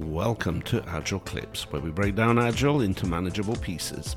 Welcome 0.00 0.62
to 0.62 0.80
Agile 0.86 1.18
Clips, 1.18 1.72
where 1.72 1.82
we 1.82 1.90
break 1.90 2.14
down 2.14 2.38
Agile 2.38 2.82
into 2.82 3.04
manageable 3.04 3.56
pieces. 3.56 4.14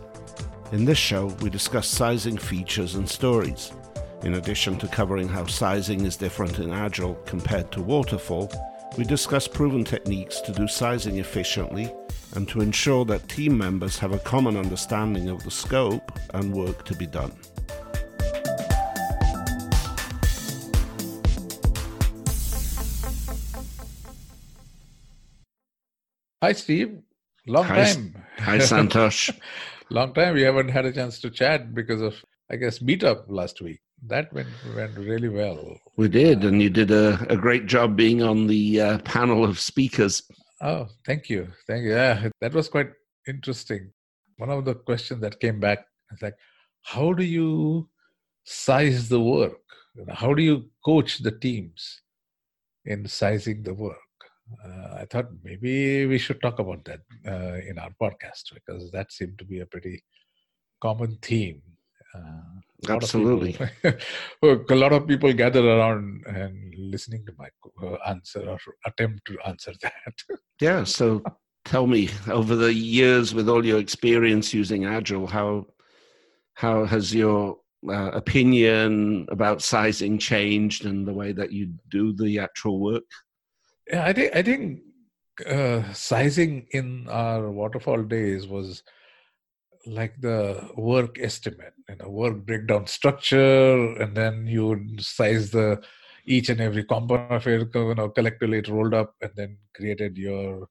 In 0.72 0.86
this 0.86 1.00
show, 1.00 1.36
we 1.42 1.50
discuss 1.50 1.88
sizing 1.88 2.38
features 2.38 2.94
and 2.94 3.10
stories. 3.10 3.72
In 4.22 4.36
addition 4.36 4.78
to 4.78 4.88
covering 4.88 5.28
how 5.28 5.48
sizing 5.48 6.06
is 6.06 6.18
different 6.18 6.60
in 6.60 6.70
Agile 6.70 7.16
compared 7.26 7.72
to 7.72 7.82
Waterfall, 7.82 8.52
we 8.96 9.04
discuss 9.06 9.48
proven 9.48 9.84
techniques 9.84 10.40
to 10.42 10.52
do 10.52 10.68
sizing 10.68 11.18
efficiently 11.18 11.92
and 12.36 12.48
to 12.48 12.62
ensure 12.62 13.04
that 13.06 13.28
team 13.28 13.58
members 13.58 13.98
have 13.98 14.12
a 14.12 14.20
common 14.20 14.58
understanding 14.58 15.30
of 15.30 15.44
the 15.44 15.50
scope 15.50 16.12
and 16.36 16.54
work 16.54 16.86
to 16.86 16.96
be 16.96 17.08
done. 17.08 17.32
Hi, 26.44 26.54
Steve. 26.54 26.98
Long 27.46 27.66
Hi, 27.66 27.84
time. 27.84 28.16
Hi, 28.40 28.58
Santosh. 28.58 29.30
Long 29.92 30.12
time. 30.12 30.34
We 30.34 30.42
haven't 30.42 30.70
had 30.70 30.86
a 30.86 30.92
chance 30.92 31.20
to 31.20 31.30
chat 31.30 31.76
because 31.76 32.02
of, 32.02 32.16
I 32.50 32.56
guess, 32.56 32.80
meetup 32.80 33.26
last 33.28 33.62
week. 33.62 33.80
That 34.08 34.34
went 34.34 34.48
went 34.76 34.98
really 34.98 35.30
well. 35.30 35.78
We 35.98 36.08
did, 36.08 36.44
and 36.44 36.60
you 36.60 36.72
did 36.72 36.90
a, 36.90 37.24
a 37.30 37.38
great 37.38 37.68
job 37.68 37.96
being 37.96 38.24
on 38.24 38.48
the 38.48 38.82
uh, 38.82 38.98
panel 39.00 39.44
of 39.44 39.60
speakers. 39.60 40.24
Oh, 40.62 40.88
thank 41.06 41.30
you. 41.30 41.48
Thank 41.68 41.84
you. 41.84 41.92
Yeah, 41.92 42.30
that 42.42 42.56
was 42.56 42.68
quite 42.70 42.90
interesting. 43.28 43.92
One 44.38 44.50
of 44.50 44.66
the 44.66 44.74
questions 44.74 45.22
that 45.22 45.40
came 45.40 45.60
back 45.60 45.86
is 46.12 46.24
like, 46.24 46.34
how 46.82 47.14
do 47.14 47.24
you 47.24 47.88
size 48.46 49.10
the 49.10 49.22
work? 49.22 49.62
How 50.10 50.34
do 50.34 50.42
you 50.42 50.72
coach 50.84 51.20
the 51.20 51.32
teams 51.32 52.02
in 52.86 53.08
sizing 53.08 53.62
the 53.62 53.76
work? 53.76 54.00
Uh, 54.64 54.96
I 55.02 55.06
thought 55.10 55.30
maybe 55.44 56.06
we 56.06 56.18
should 56.18 56.42
talk 56.42 56.60
about 56.60 56.86
that 56.86 57.02
uh, 57.28 57.58
in 57.68 57.78
our 57.78 57.92
podcast 58.02 58.54
because 58.54 58.92
that 58.92 59.12
seemed 59.12 59.38
to 59.40 59.46
be 59.46 59.60
a 59.60 59.66
pretty 59.66 60.04
common 60.82 61.18
theme. 61.22 61.62
Uh, 62.14 62.90
Absolutely. 62.90 63.58
a 64.44 64.76
lot 64.76 64.92
of 64.92 65.08
people 65.08 65.32
gather 65.34 65.66
around 65.66 66.24
and 66.26 66.74
listening 66.76 67.26
to 67.26 67.34
my 67.38 67.48
uh, 67.82 67.96
answer 68.08 68.42
or 68.50 68.58
attempt 68.86 69.26
to 69.26 69.38
answer 69.48 69.72
that. 69.82 70.14
yeah. 70.60 70.84
So 70.84 71.24
tell 71.66 71.88
me, 71.88 72.10
over 72.30 72.56
the 72.56 72.74
years 72.74 73.34
with 73.34 73.48
all 73.48 73.66
your 73.66 73.80
experience 73.80 74.54
using 74.54 74.86
Agile, 74.86 75.28
how 75.28 75.68
how 76.56 76.86
has 76.86 77.14
your 77.14 77.58
uh, 77.88 78.12
opinion 78.12 79.26
about 79.30 79.62
sizing 79.62 80.18
changed 80.18 80.86
and 80.86 81.08
the 81.08 81.14
way 81.14 81.32
that 81.32 81.52
you 81.52 81.74
do 81.90 82.14
the 82.14 82.40
actual 82.40 82.80
work? 82.80 83.04
Yeah, 83.92 84.06
I 84.06 84.14
think 84.14 84.36
I 84.36 84.42
think 84.42 84.82
uh, 85.46 85.94
sizing 85.94 86.68
in 86.72 87.08
our 87.10 87.52
waterfall 87.52 88.04
days 88.04 88.48
was 88.48 88.84
like 89.86 90.20
the 90.22 90.70
work 90.78 91.18
estimate, 91.20 91.74
you 91.90 91.96
know, 91.98 92.10
work 92.10 92.46
breakdown 92.46 92.86
structure, 92.88 93.94
and 94.02 94.16
then 94.16 94.46
you 94.48 94.68
would 94.68 95.02
size 95.04 95.52
the 95.52 95.82
each 96.26 96.50
and 96.50 96.62
every 96.62 96.84
component 96.84 97.32
of 97.32 97.48
it, 97.48 97.70
you 97.74 97.96
know, 97.96 98.10
collectively 98.10 98.60
it 98.60 98.68
rolled 98.68 98.94
up, 98.94 99.16
and 99.22 99.32
then 99.36 99.58
created 99.76 100.18
your 100.18 100.68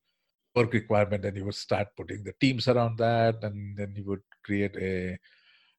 work 0.57 0.73
requirement. 0.75 1.25
And 1.25 1.37
you 1.37 1.45
would 1.47 1.55
start 1.57 1.89
putting 1.97 2.25
the 2.25 2.35
teams 2.41 2.69
around 2.69 2.99
that, 2.99 3.43
and 3.45 3.77
then 3.77 3.95
you 3.97 4.05
would 4.07 4.23
create 4.45 4.77
a 4.77 5.19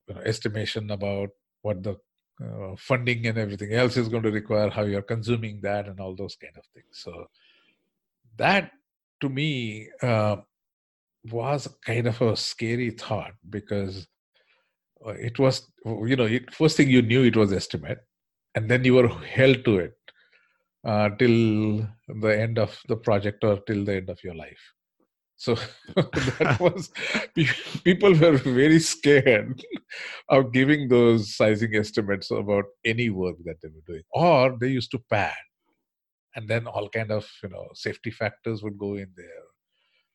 you 0.08 0.16
know, 0.16 0.22
estimation 0.22 0.92
about 0.92 1.30
what 1.64 1.83
the 1.83 1.98
uh, 2.44 2.75
funding 2.78 3.28
and 3.28 3.38
everything 3.38 3.73
else 3.73 3.97
is 3.97 4.09
going 4.09 4.23
to 4.23 4.31
require 4.31 4.70
how 4.70 4.84
you're 4.84 5.02
consuming 5.02 5.59
that 5.61 5.88
and 5.88 6.00
all 6.00 6.16
those 6.16 6.36
kind 6.36 6.53
of 6.58 6.64
things. 6.73 6.88
So 6.92 7.28
that 8.38 8.72
to 9.22 9.30
me 9.30 9.89
uh, 10.02 10.38
was 11.30 11.67
kind 11.86 12.08
of 12.08 12.22
a 12.22 12.36
scary 12.36 12.92
thought 12.92 13.33
because 13.50 14.08
uh, 15.06 15.11
it 15.11 15.38
was 15.39 15.72
you 15.86 16.16
know 16.16 16.25
it, 16.25 16.53
first 16.53 16.78
thing 16.78 16.89
you 16.89 17.02
knew 17.02 17.23
it 17.23 17.36
was 17.36 17.54
estimate 17.54 17.99
and 18.55 18.70
then 18.70 18.83
you 18.83 18.95
were 18.95 19.08
held 19.08 19.64
to 19.65 19.80
it 19.80 19.94
uh, 20.86 21.10
till 21.20 21.88
the 22.08 22.39
end 22.39 22.58
of 22.58 22.77
the 22.88 22.95
project 22.95 23.44
or 23.44 23.60
till 23.67 23.86
the 23.86 23.95
end 23.95 24.10
of 24.10 24.23
your 24.23 24.36
life. 24.36 24.61
So 25.38 25.55
that 25.95 26.58
was 26.60 26.92
people 27.83 28.14
were 28.14 28.38
very 28.38 28.80
scared 28.80 29.64
of 30.29 30.52
giving 30.52 30.87
those 30.87 31.35
sizing 31.35 31.75
estimates 31.75 32.31
about 32.31 32.65
any 32.85 33.09
work 33.09 33.35
that 33.45 33.57
they 33.61 33.69
were 33.69 33.85
doing, 33.87 34.03
or 34.11 34.57
they 34.59 34.69
used 34.69 34.91
to 34.91 34.99
pad, 35.09 35.33
and 36.35 36.47
then 36.47 36.67
all 36.67 36.89
kind 36.89 37.11
of 37.11 37.29
you 37.43 37.49
know 37.49 37.67
safety 37.73 38.11
factors 38.11 38.63
would 38.63 38.77
go 38.77 38.95
in 38.95 39.11
there, 39.15 39.45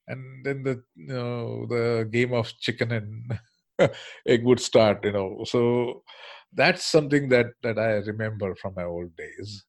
and 0.09 0.45
then 0.45 0.63
the 0.63 0.83
you 0.95 1.07
know 1.07 1.67
the 1.67 2.09
game 2.11 2.33
of 2.33 2.53
chicken 2.59 2.93
and 2.93 3.39
egg 4.27 4.45
would 4.45 4.61
start. 4.61 5.05
You 5.05 5.13
know, 5.13 5.45
so 5.45 6.03
that's 6.53 6.85
something 6.85 7.29
that 7.31 7.47
that 7.63 7.79
I 7.79 7.95
remember 8.13 8.55
from 8.55 8.75
my 8.77 8.85
old 8.85 9.17
days. 9.17 9.65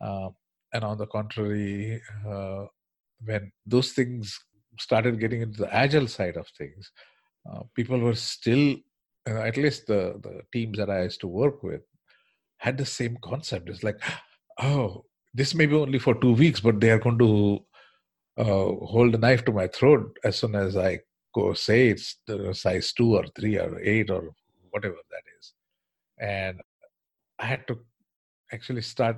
Uh, 0.00 0.30
and 0.72 0.84
on 0.84 0.98
the 0.98 1.06
contrary, 1.06 2.00
uh, 2.26 2.64
when 3.24 3.50
those 3.66 3.92
things 3.92 4.38
started 4.78 5.20
getting 5.20 5.42
into 5.42 5.58
the 5.58 5.74
agile 5.74 6.06
side 6.06 6.36
of 6.36 6.46
things, 6.56 6.90
uh, 7.50 7.62
people 7.74 7.98
were 7.98 8.14
still, 8.14 8.76
uh, 9.28 9.40
at 9.40 9.56
least 9.56 9.86
the, 9.86 10.18
the 10.22 10.42
teams 10.52 10.78
that 10.78 10.90
I 10.90 11.02
used 11.02 11.20
to 11.20 11.28
work 11.28 11.62
with, 11.62 11.82
had 12.58 12.78
the 12.78 12.86
same 12.86 13.16
concept. 13.22 13.68
It's 13.68 13.82
like, 13.82 14.00
oh, 14.60 15.04
this 15.34 15.54
may 15.54 15.66
be 15.66 15.76
only 15.76 15.98
for 15.98 16.14
two 16.14 16.32
weeks, 16.32 16.60
but 16.60 16.80
they 16.80 16.90
are 16.90 16.98
going 16.98 17.18
to 17.18 17.64
uh, 18.38 18.44
hold 18.44 19.14
a 19.14 19.18
knife 19.18 19.44
to 19.44 19.52
my 19.52 19.66
throat 19.68 20.16
as 20.24 20.38
soon 20.38 20.54
as 20.54 20.76
I 20.76 21.00
go 21.34 21.52
say 21.54 21.88
it's 21.88 22.16
the 22.26 22.52
size 22.52 22.92
two 22.92 23.14
or 23.16 23.24
three 23.38 23.56
or 23.58 23.80
eight 23.80 24.10
or 24.10 24.30
whatever 24.70 24.96
that 25.10 25.22
is. 25.38 25.52
And 26.18 26.60
I 27.38 27.46
had 27.46 27.66
to 27.68 27.78
actually 28.52 28.82
start 28.82 29.16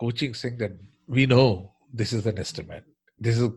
coaching 0.00 0.34
saying 0.34 0.58
that 0.58 0.72
we 1.06 1.26
know 1.26 1.72
this 1.92 2.12
is 2.12 2.26
an 2.26 2.38
estimate. 2.38 2.84
This 3.18 3.38
is 3.38 3.50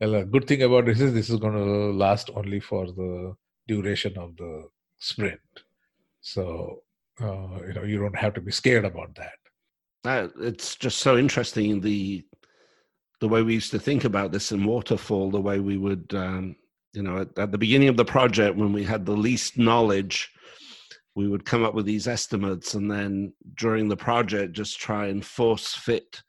a 0.00 0.24
good 0.24 0.46
thing 0.46 0.62
about 0.62 0.86
this 0.86 1.00
is 1.00 1.14
this 1.14 1.30
is 1.30 1.38
going 1.38 1.54
to 1.54 1.92
last 1.96 2.30
only 2.34 2.60
for 2.60 2.86
the 2.86 3.34
duration 3.68 4.16
of 4.18 4.36
the 4.36 4.68
sprint. 5.04 5.40
So 6.20 6.82
uh, 7.20 7.58
you 7.66 7.74
know 7.74 7.84
you 7.84 7.98
don't 7.98 8.16
have 8.16 8.34
to 8.34 8.40
be 8.40 8.52
scared 8.52 8.84
about 8.84 9.14
that. 9.16 9.38
Uh, 10.04 10.28
it's 10.40 10.76
just 10.76 10.98
so 10.98 11.16
interesting 11.16 11.80
the 11.80 12.24
the 13.20 13.28
way 13.28 13.42
we 13.42 13.54
used 13.54 13.70
to 13.70 13.78
think 13.78 14.04
about 14.04 14.32
this 14.32 14.52
in 14.52 14.64
waterfall. 14.64 15.30
The 15.30 15.40
way 15.40 15.60
we 15.60 15.78
would, 15.78 16.12
um, 16.14 16.56
you 16.92 17.02
know, 17.02 17.18
at, 17.18 17.38
at 17.38 17.52
the 17.52 17.58
beginning 17.58 17.88
of 17.88 17.96
the 17.96 18.04
project 18.04 18.56
when 18.56 18.72
we 18.72 18.84
had 18.84 19.06
the 19.06 19.16
least 19.16 19.56
knowledge, 19.56 20.30
we 21.14 21.28
would 21.28 21.44
come 21.44 21.64
up 21.64 21.74
with 21.74 21.86
these 21.86 22.08
estimates, 22.08 22.74
and 22.74 22.90
then 22.90 23.32
during 23.56 23.88
the 23.88 23.96
project 23.96 24.52
just 24.52 24.80
try 24.80 25.06
and 25.06 25.24
force 25.24 25.74
fit 25.74 26.22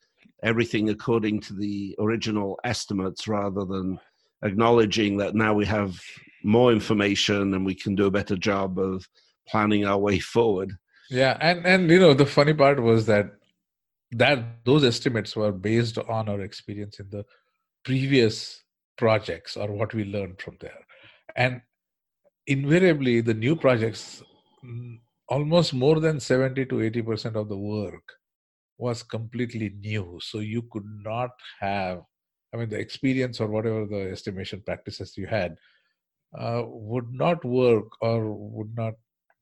everything 0.44 0.90
according 0.90 1.40
to 1.41 1.53
the 1.53 1.96
original 2.00 2.59
estimates 2.64 3.28
rather 3.28 3.66
than 3.66 4.00
acknowledging 4.44 5.18
that 5.18 5.34
now 5.34 5.53
we 5.53 5.66
have 5.66 6.00
more 6.45 6.72
information 6.72 7.53
and 7.53 7.66
we 7.66 7.75
can 7.75 7.95
do 7.95 8.06
a 8.06 8.11
better 8.11 8.35
job 8.35 8.79
of 8.79 9.07
planning 9.47 9.85
our 9.85 9.97
way 9.97 10.19
forward 10.19 10.72
yeah 11.09 11.38
and 11.41 11.66
and 11.66 11.89
you 11.89 12.00
know 12.00 12.13
the 12.13 12.25
funny 12.25 12.53
part 12.53 12.81
was 12.81 13.06
that 13.06 13.31
that 14.11 14.39
those 14.63 14.84
estimates 14.84 15.35
were 15.35 15.51
based 15.51 15.97
on 15.97 16.29
our 16.29 16.41
experience 16.41 17.00
in 17.00 17.09
the 17.09 17.23
previous 17.84 18.63
projects 18.97 19.57
or 19.57 19.72
what 19.72 19.94
we 19.94 20.05
learned 20.05 20.39
from 20.41 20.57
there 20.61 20.81
and 21.35 21.61
invariably 22.47 23.22
the 23.22 23.34
new 23.34 23.55
projects 23.55 24.23
mm, 24.63 25.00
almost 25.28 25.73
more 25.73 26.00
than 26.00 26.19
70 26.19 26.66
to 26.67 26.81
80 26.81 27.01
percent 27.01 27.35
of 27.35 27.50
the 27.50 27.57
work 27.57 28.03
was 28.78 29.03
completely 29.03 29.73
new. 29.79 30.19
So 30.22 30.39
you 30.39 30.63
could 30.72 30.85
not 31.03 31.31
have, 31.59 32.01
I 32.53 32.57
mean, 32.57 32.69
the 32.69 32.79
experience 32.79 33.39
or 33.39 33.47
whatever 33.47 33.85
the 33.85 34.11
estimation 34.11 34.61
practices 34.66 35.17
you 35.17 35.28
had 35.28 35.55
uh, 36.37 36.64
would 36.66 37.11
not 37.14 37.43
work 37.46 37.87
or 38.02 38.34
would 38.34 38.76
not 38.76 38.93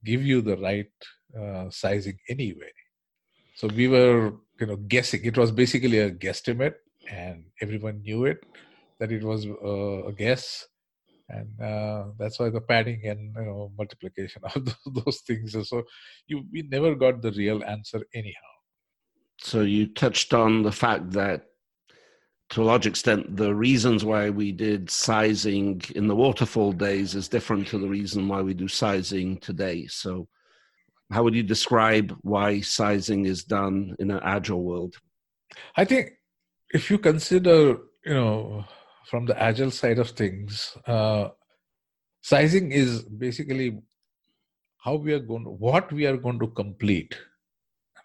give 0.06 0.24
you 0.24 0.42
the 0.42 0.58
right 0.58 0.92
uh, 1.40 1.70
sizing 1.70 2.18
anyway. 2.30 2.72
So 3.56 3.68
we 3.68 3.88
were, 3.88 4.34
you 4.60 4.68
know, 4.68 4.78
guessing. 4.78 5.24
It 5.24 5.38
was 5.38 5.52
basically 5.52 6.00
a 6.00 6.12
guesstimate, 6.12 6.76
and 7.10 7.46
everyone 7.62 8.02
knew 8.02 8.26
it 8.26 8.40
that 9.00 9.12
it 9.12 9.24
was 9.24 9.46
uh, 9.46 10.06
a 10.06 10.14
guess, 10.14 10.68
and 11.30 11.50
uh, 11.62 12.06
that's 12.18 12.40
why 12.40 12.50
the 12.50 12.62
padding 12.62 13.02
and 13.06 13.36
you 13.36 13.46
know 13.46 13.72
multiplication 13.78 14.42
of 14.56 14.68
those 14.94 15.22
things. 15.28 15.56
So 15.70 15.84
you 16.28 16.46
we 16.52 16.64
never 16.64 16.96
got 16.96 17.22
the 17.22 17.32
real 17.32 17.64
answer 17.64 18.02
anyhow 18.14 18.54
so 19.44 19.62
you 19.62 19.88
touched 19.88 20.34
on 20.34 20.64
the 20.64 20.72
fact 20.72 21.12
that 21.12 21.48
to 22.54 22.62
a 22.62 22.70
large 22.72 22.86
extent 22.86 23.36
the 23.36 23.54
reasons 23.54 24.06
why 24.06 24.30
we 24.30 24.52
did 24.52 24.88
sizing 24.88 25.82
in 25.96 26.08
the 26.08 26.16
waterfall 26.16 26.72
days 26.72 27.16
is 27.16 27.28
different 27.28 27.68
to 27.68 27.80
the 27.80 27.88
reason 27.88 28.28
why 28.28 28.42
we 28.42 28.54
do 28.54 28.68
sizing 28.68 29.40
today. 29.40 29.88
So 29.88 30.28
how 31.12 31.24
would 31.24 31.34
you 31.34 31.42
describe 31.42 32.16
why 32.22 32.62
sizing 32.62 33.26
is 33.26 33.44
done 33.44 33.96
in 33.98 34.12
an 34.12 34.20
agile 34.24 34.62
world? 34.62 34.98
I 35.76 35.84
think 35.86 36.12
if 36.70 36.92
you 36.92 37.00
consider 37.00 37.78
you 38.06 38.14
know 38.14 38.66
from 39.10 39.26
the 39.26 39.42
agile 39.42 39.72
side 39.72 39.98
of 39.98 40.12
things, 40.12 40.78
uh, 40.86 41.30
sizing 42.22 42.72
is 42.72 43.02
basically 43.02 43.80
how 44.78 44.96
we 44.96 45.12
are 45.14 45.26
going 45.32 45.46
to, 45.46 45.50
what 45.50 45.92
we 45.92 46.06
are 46.06 46.18
going 46.18 46.38
to 46.38 46.48
complete. 46.48 47.18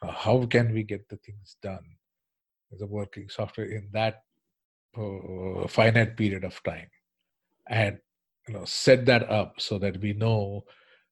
Uh, 0.00 0.11
how 0.11 0.47
can 0.47 0.73
we 0.73 0.85
get 0.85 1.06
the 1.11 1.17
things 1.19 1.56
done? 1.62 1.85
A 2.81 2.87
working 2.87 3.29
software 3.29 3.67
in 3.67 3.89
that 3.93 4.23
uh, 4.99 5.69
finite 5.69 6.17
period 6.17 6.45
of 6.45 6.61
time 6.62 6.89
and 7.69 7.99
you 8.47 8.55
know 8.55 8.65
set 8.65 9.05
that 9.06 9.31
up 9.31 9.61
so 9.61 9.79
that 9.79 10.00
we 10.00 10.12
know 10.12 10.65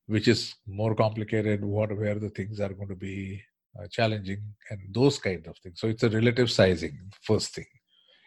which 0.06 0.28
is 0.28 0.54
more 0.66 0.94
complicated 0.94 1.64
what 1.64 1.96
where 1.96 2.18
the 2.18 2.30
things 2.30 2.60
are 2.60 2.72
going 2.72 2.88
to 2.88 2.96
be 2.96 3.42
uh, 3.78 3.86
challenging 3.90 4.42
and 4.70 4.80
those 4.92 5.18
kind 5.18 5.46
of 5.46 5.56
things. 5.58 5.80
So 5.80 5.88
it's 5.88 6.02
a 6.02 6.10
relative 6.10 6.50
sizing 6.50 7.10
first 7.22 7.54
thing. 7.54 7.66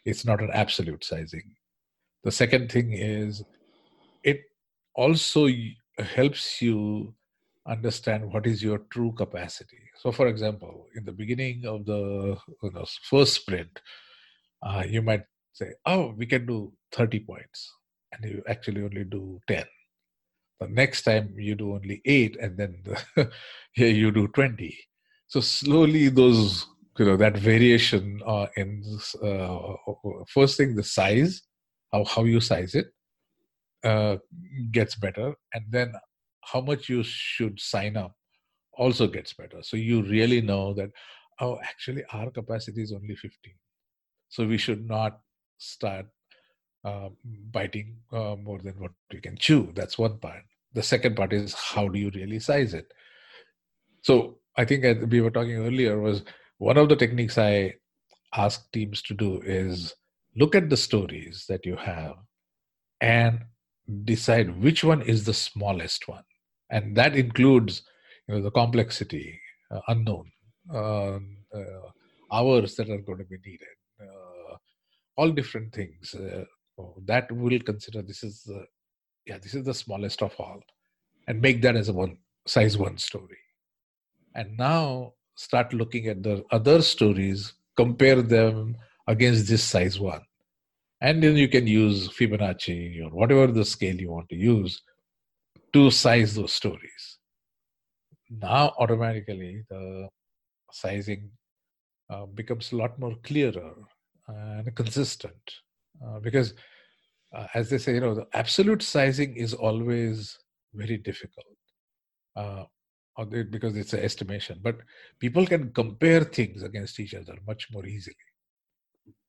It's 0.06 0.26
not 0.26 0.42
an 0.42 0.52
absolute 0.54 1.04
sizing. 1.04 1.56
The 2.24 2.32
second 2.32 2.72
thing 2.72 2.94
is 2.94 3.44
it 4.24 4.42
also 4.96 5.48
helps 5.98 6.62
you 6.62 7.14
understand 7.68 8.32
what 8.32 8.46
is 8.46 8.64
your 8.64 8.80
true 8.90 9.14
capacity. 9.14 9.80
So, 9.98 10.12
for 10.12 10.28
example, 10.28 10.88
in 10.96 11.06
the 11.06 11.12
beginning 11.12 11.66
of 11.66 11.86
the 11.86 12.38
you 12.64 12.72
know, 12.72 12.86
first 13.04 13.36
sprint, 13.36 13.80
uh, 14.64 14.84
you 14.88 15.02
might 15.02 15.24
say, 15.54 15.74
"Oh, 15.86 16.14
we 16.18 16.26
can 16.26 16.46
do 16.46 16.74
30 16.92 17.20
points," 17.22 17.72
and 18.12 18.24
you 18.32 18.44
actually 18.48 18.84
only 18.84 19.04
do 19.04 19.40
10. 19.48 19.66
The 20.60 20.68
next 20.68 21.04
time 21.04 21.34
you 21.38 21.56
do 21.56 21.74
only 21.74 22.02
eight, 22.06 22.38
and 22.40 22.58
then 22.58 22.82
the, 22.84 23.32
here 23.74 23.90
you 23.90 24.12
do 24.12 24.28
20. 24.28 24.78
So 25.28 25.40
slowly, 25.40 26.10
those 26.10 26.68
you 26.98 27.06
know 27.06 27.18
that 27.18 27.38
variation 27.38 28.22
uh, 28.26 28.48
in 28.58 28.84
uh, 29.24 29.74
first 30.28 30.58
thing 30.58 30.76
the 30.76 30.84
size, 30.84 31.42
how 31.94 32.04
how 32.04 32.24
you 32.24 32.42
size 32.42 32.76
it, 32.76 32.88
uh, 33.84 34.18
gets 34.72 34.96
better, 34.96 35.34
and 35.54 35.66
then 35.70 35.94
how 36.42 36.62
much 36.62 36.90
you 36.90 37.04
should 37.04 37.60
sign 37.60 37.96
up 37.96 38.16
also 38.74 39.08
gets 39.08 39.34
better. 39.34 39.62
So 39.62 39.78
you 39.78 40.04
really 40.04 40.42
know 40.42 40.74
that, 40.74 40.90
oh, 41.40 41.60
actually, 41.64 42.04
our 42.12 42.32
capacity 42.32 42.82
is 42.82 42.94
only 42.94 43.16
15. 43.16 43.54
So 44.30 44.48
we 44.48 44.58
should 44.58 44.88
not 44.88 45.20
start 45.60 46.08
uh, 46.84 47.10
biting 47.52 47.98
uh, 48.12 48.36
more 48.36 48.60
than 48.60 48.80
what 48.80 48.92
we 49.14 49.20
can 49.22 49.38
chew. 49.38 49.72
That's 49.76 49.98
one 49.98 50.18
part. 50.20 50.44
The 50.74 50.84
second 50.84 51.16
part 51.16 51.34
is 51.34 51.54
how 51.54 51.88
do 51.88 52.00
you 52.00 52.12
really 52.16 52.40
size 52.40 52.74
it? 52.74 52.92
So 54.02 54.40
I 54.58 54.66
think 54.66 55.12
we 55.12 55.22
were 55.22 55.32
talking 55.32 55.58
earlier 55.58 56.00
was 56.00 56.24
one 56.58 56.78
of 56.78 56.90
the 56.90 56.96
techniques 56.96 57.38
I 57.38 57.76
ask 58.36 58.72
teams 58.72 59.02
to 59.04 59.14
do 59.14 59.42
is 59.44 59.94
look 60.36 60.56
at 60.56 60.70
the 60.70 60.78
stories 60.78 61.46
that 61.50 61.66
you 61.66 61.76
have 61.76 62.16
and 63.02 63.40
decide 64.04 64.62
which 64.62 64.84
one 64.84 65.02
is 65.02 65.26
the 65.26 65.34
smallest 65.34 66.08
one 66.08 66.24
and 66.70 66.96
that 66.96 67.16
includes 67.16 67.84
you 68.28 68.36
know 68.36 68.42
the 68.42 68.52
complexity 68.52 69.40
uh, 69.72 69.80
unknown 69.88 70.32
um, 70.74 71.38
uh, 71.56 71.88
hours 72.32 72.76
that 72.76 72.90
are 72.90 73.00
going 73.00 73.18
to 73.18 73.26
be 73.26 73.38
needed 73.46 73.79
all 75.20 75.32
different 75.40 75.74
things 75.74 76.16
uh, 76.16 76.46
that 77.12 77.32
will 77.32 77.60
consider 77.72 78.02
this 78.02 78.24
is 78.30 78.36
the 78.50 78.60
yeah 79.30 79.40
this 79.46 79.54
is 79.60 79.66
the 79.70 79.78
smallest 79.84 80.22
of 80.28 80.36
all 80.44 80.62
and 81.28 81.42
make 81.42 81.62
that 81.62 81.76
as 81.76 81.90
a 81.90 81.94
one 81.94 82.18
size 82.50 82.78
one 82.78 82.98
story. 82.98 83.38
And 84.36 84.58
now 84.58 85.14
start 85.36 85.74
looking 85.74 86.08
at 86.08 86.24
the 86.24 86.44
other 86.52 86.82
stories 86.82 87.54
compare 87.78 88.22
them 88.22 88.76
against 89.08 89.48
this 89.48 89.64
size 89.64 90.00
one. 90.00 90.22
And 91.02 91.24
then 91.24 91.38
you 91.38 91.48
can 91.48 91.66
use 91.66 92.10
fibonacci 92.10 93.02
or 93.04 93.10
whatever 93.10 93.48
the 93.48 93.64
scale 93.64 93.96
you 93.96 94.12
want 94.12 94.30
to 94.30 94.36
use 94.36 94.82
to 95.74 95.92
size 95.92 96.36
those 96.36 96.54
stories. 96.54 97.04
Now, 98.30 98.74
automatically, 98.80 99.64
the 99.70 100.10
sizing 100.72 101.32
uh, 102.10 102.26
becomes 102.26 102.72
a 102.72 102.76
lot 102.76 103.00
more 103.00 103.16
clearer 103.24 103.74
and 104.30 104.76
consistent 104.76 105.34
uh, 106.06 106.20
because, 106.20 106.54
uh, 107.36 107.48
as 107.54 107.70
they 107.70 107.78
say, 107.78 107.94
you 107.96 108.02
know, 108.02 108.16
the 108.16 108.28
absolute 108.34 108.82
sizing 108.82 109.36
is 109.36 109.54
always 109.54 110.38
very 110.74 110.98
difficult 110.98 111.46
uh, 112.36 112.64
because 113.50 113.76
it's 113.76 113.94
an 113.94 114.00
estimation. 114.00 114.60
But 114.62 114.78
people 115.20 115.46
can 115.46 115.72
compare 115.74 116.24
things 116.24 116.64
against 116.64 117.00
each 117.00 117.14
other 117.14 117.36
much 117.46 117.68
more 117.72 117.86
easily 117.86 118.16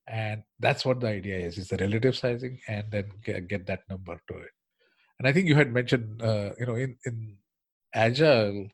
and 0.08 0.42
that's 0.58 0.84
what 0.84 0.98
the 0.98 1.06
idea 1.06 1.38
is 1.38 1.56
is 1.56 1.68
the 1.68 1.76
relative 1.76 2.16
sizing 2.16 2.58
and 2.66 2.84
then 2.90 3.04
get, 3.22 3.64
that 3.66 3.82
number 3.88 4.18
to 4.28 4.38
it 4.38 4.50
and 5.20 5.28
I 5.28 5.34
think 5.34 5.48
you 5.48 5.54
had 5.54 5.70
mentioned, 5.70 6.22
uh, 6.22 6.52
you 6.58 6.64
know, 6.64 6.76
in 6.76 6.96
in 7.04 7.36
agile, 7.94 8.68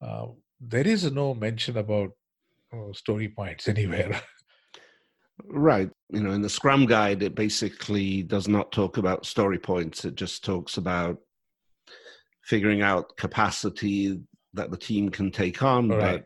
uh, 0.00 0.26
there 0.58 0.86
is 0.86 1.12
no 1.12 1.34
mention 1.34 1.76
about 1.76 2.12
oh, 2.72 2.92
story 2.92 3.28
points 3.28 3.68
anywhere. 3.74 4.22
Right. 5.48 5.90
You 6.10 6.22
know, 6.22 6.32
in 6.32 6.42
the 6.42 6.48
Scrum 6.48 6.86
guide, 6.86 7.22
it 7.22 7.34
basically 7.34 8.22
does 8.22 8.48
not 8.48 8.72
talk 8.72 8.96
about 8.96 9.26
story 9.26 9.58
points. 9.58 10.04
It 10.04 10.14
just 10.14 10.44
talks 10.44 10.76
about 10.76 11.18
figuring 12.44 12.82
out 12.82 13.16
capacity 13.16 14.20
that 14.54 14.70
the 14.70 14.76
team 14.76 15.08
can 15.10 15.30
take 15.30 15.62
on. 15.62 15.88
Right. 15.88 16.00
But 16.00 16.24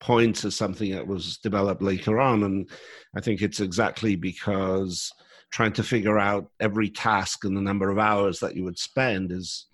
points 0.00 0.44
is 0.44 0.56
something 0.56 0.92
that 0.92 1.06
was 1.06 1.38
developed 1.38 1.82
later 1.82 2.20
on. 2.20 2.44
And 2.44 2.70
I 3.16 3.20
think 3.20 3.42
it's 3.42 3.60
exactly 3.60 4.16
because 4.16 5.10
trying 5.50 5.72
to 5.72 5.82
figure 5.82 6.18
out 6.18 6.50
every 6.60 6.90
task 6.90 7.44
and 7.44 7.56
the 7.56 7.62
number 7.62 7.90
of 7.90 7.98
hours 7.98 8.38
that 8.40 8.54
you 8.54 8.64
would 8.64 8.78
spend 8.78 9.32
is 9.32 9.66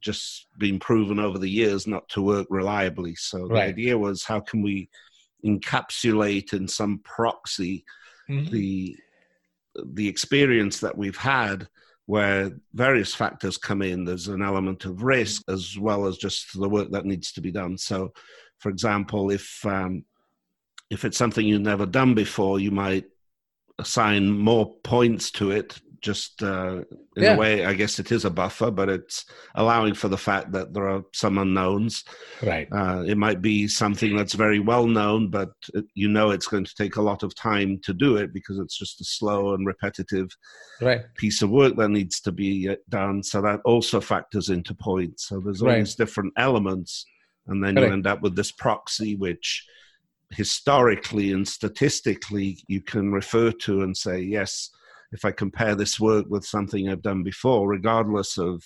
just 0.00 0.46
been 0.58 0.78
proven 0.78 1.18
over 1.18 1.38
the 1.38 1.50
years 1.50 1.86
not 1.86 2.08
to 2.10 2.22
work 2.22 2.46
reliably. 2.50 3.14
So 3.14 3.48
the 3.48 3.62
idea 3.62 3.96
was 3.96 4.24
how 4.24 4.40
can 4.40 4.62
we 4.62 4.88
encapsulate 5.44 6.52
in 6.52 6.66
some 6.68 7.00
proxy 7.04 7.84
mm-hmm. 8.28 8.52
the 8.52 8.96
the 9.84 10.08
experience 10.08 10.80
that 10.80 10.96
we've 10.96 11.16
had 11.16 11.68
where 12.06 12.52
various 12.72 13.14
factors 13.14 13.58
come 13.58 13.82
in. 13.82 14.04
There's 14.04 14.28
an 14.28 14.42
element 14.42 14.84
of 14.84 15.02
risk 15.02 15.42
as 15.48 15.76
well 15.78 16.06
as 16.06 16.16
just 16.16 16.58
the 16.58 16.68
work 16.68 16.90
that 16.92 17.04
needs 17.04 17.32
to 17.32 17.40
be 17.40 17.50
done. 17.50 17.76
So, 17.76 18.12
for 18.58 18.70
example, 18.70 19.30
if 19.30 19.64
um, 19.66 20.04
if 20.88 21.04
it's 21.04 21.18
something 21.18 21.44
you've 21.44 21.62
never 21.62 21.86
done 21.86 22.14
before, 22.14 22.60
you 22.60 22.70
might 22.70 23.04
assign 23.78 24.30
more 24.30 24.74
points 24.84 25.30
to 25.32 25.50
it 25.50 25.78
just 26.06 26.40
uh, 26.42 26.76
in 27.16 27.24
yeah. 27.24 27.34
a 27.34 27.36
way 27.36 27.64
i 27.64 27.74
guess 27.74 27.98
it 27.98 28.12
is 28.12 28.24
a 28.24 28.30
buffer 28.30 28.70
but 28.70 28.88
it's 28.88 29.24
allowing 29.56 29.92
for 29.92 30.08
the 30.08 30.16
fact 30.28 30.52
that 30.52 30.72
there 30.72 30.88
are 30.88 31.02
some 31.12 31.36
unknowns 31.38 32.04
right 32.42 32.68
uh, 32.72 33.02
it 33.06 33.18
might 33.18 33.42
be 33.42 33.66
something 33.66 34.16
that's 34.16 34.34
very 34.34 34.60
well 34.60 34.86
known 34.86 35.28
but 35.28 35.50
you 35.94 36.08
know 36.08 36.30
it's 36.30 36.46
going 36.46 36.64
to 36.64 36.74
take 36.76 36.96
a 36.96 37.02
lot 37.10 37.24
of 37.24 37.34
time 37.34 37.78
to 37.82 37.92
do 37.92 38.16
it 38.16 38.32
because 38.32 38.58
it's 38.60 38.78
just 38.78 39.00
a 39.00 39.04
slow 39.04 39.54
and 39.54 39.66
repetitive 39.66 40.28
right. 40.80 41.02
piece 41.16 41.42
of 41.42 41.50
work 41.50 41.74
that 41.76 41.90
needs 41.90 42.20
to 42.20 42.30
be 42.30 42.68
uh, 42.68 42.76
done 42.88 43.20
so 43.20 43.42
that 43.42 43.60
also 43.64 44.00
factors 44.00 44.48
into 44.48 44.74
points 44.74 45.26
so 45.28 45.40
there's 45.40 45.60
all 45.60 45.68
right. 45.68 45.78
these 45.78 45.96
different 45.96 46.32
elements 46.36 47.04
and 47.48 47.62
then 47.62 47.74
Correct. 47.74 47.88
you 47.88 47.92
end 47.92 48.06
up 48.06 48.22
with 48.22 48.36
this 48.36 48.52
proxy 48.52 49.16
which 49.16 49.66
historically 50.30 51.32
and 51.32 51.46
statistically 51.46 52.58
you 52.66 52.80
can 52.80 53.12
refer 53.12 53.52
to 53.52 53.82
and 53.82 53.96
say, 53.96 54.20
yes, 54.20 54.70
if 55.12 55.24
I 55.24 55.30
compare 55.30 55.74
this 55.74 56.00
work 56.00 56.26
with 56.28 56.44
something 56.44 56.88
I've 56.88 57.02
done 57.02 57.22
before, 57.22 57.68
regardless 57.68 58.38
of 58.38 58.64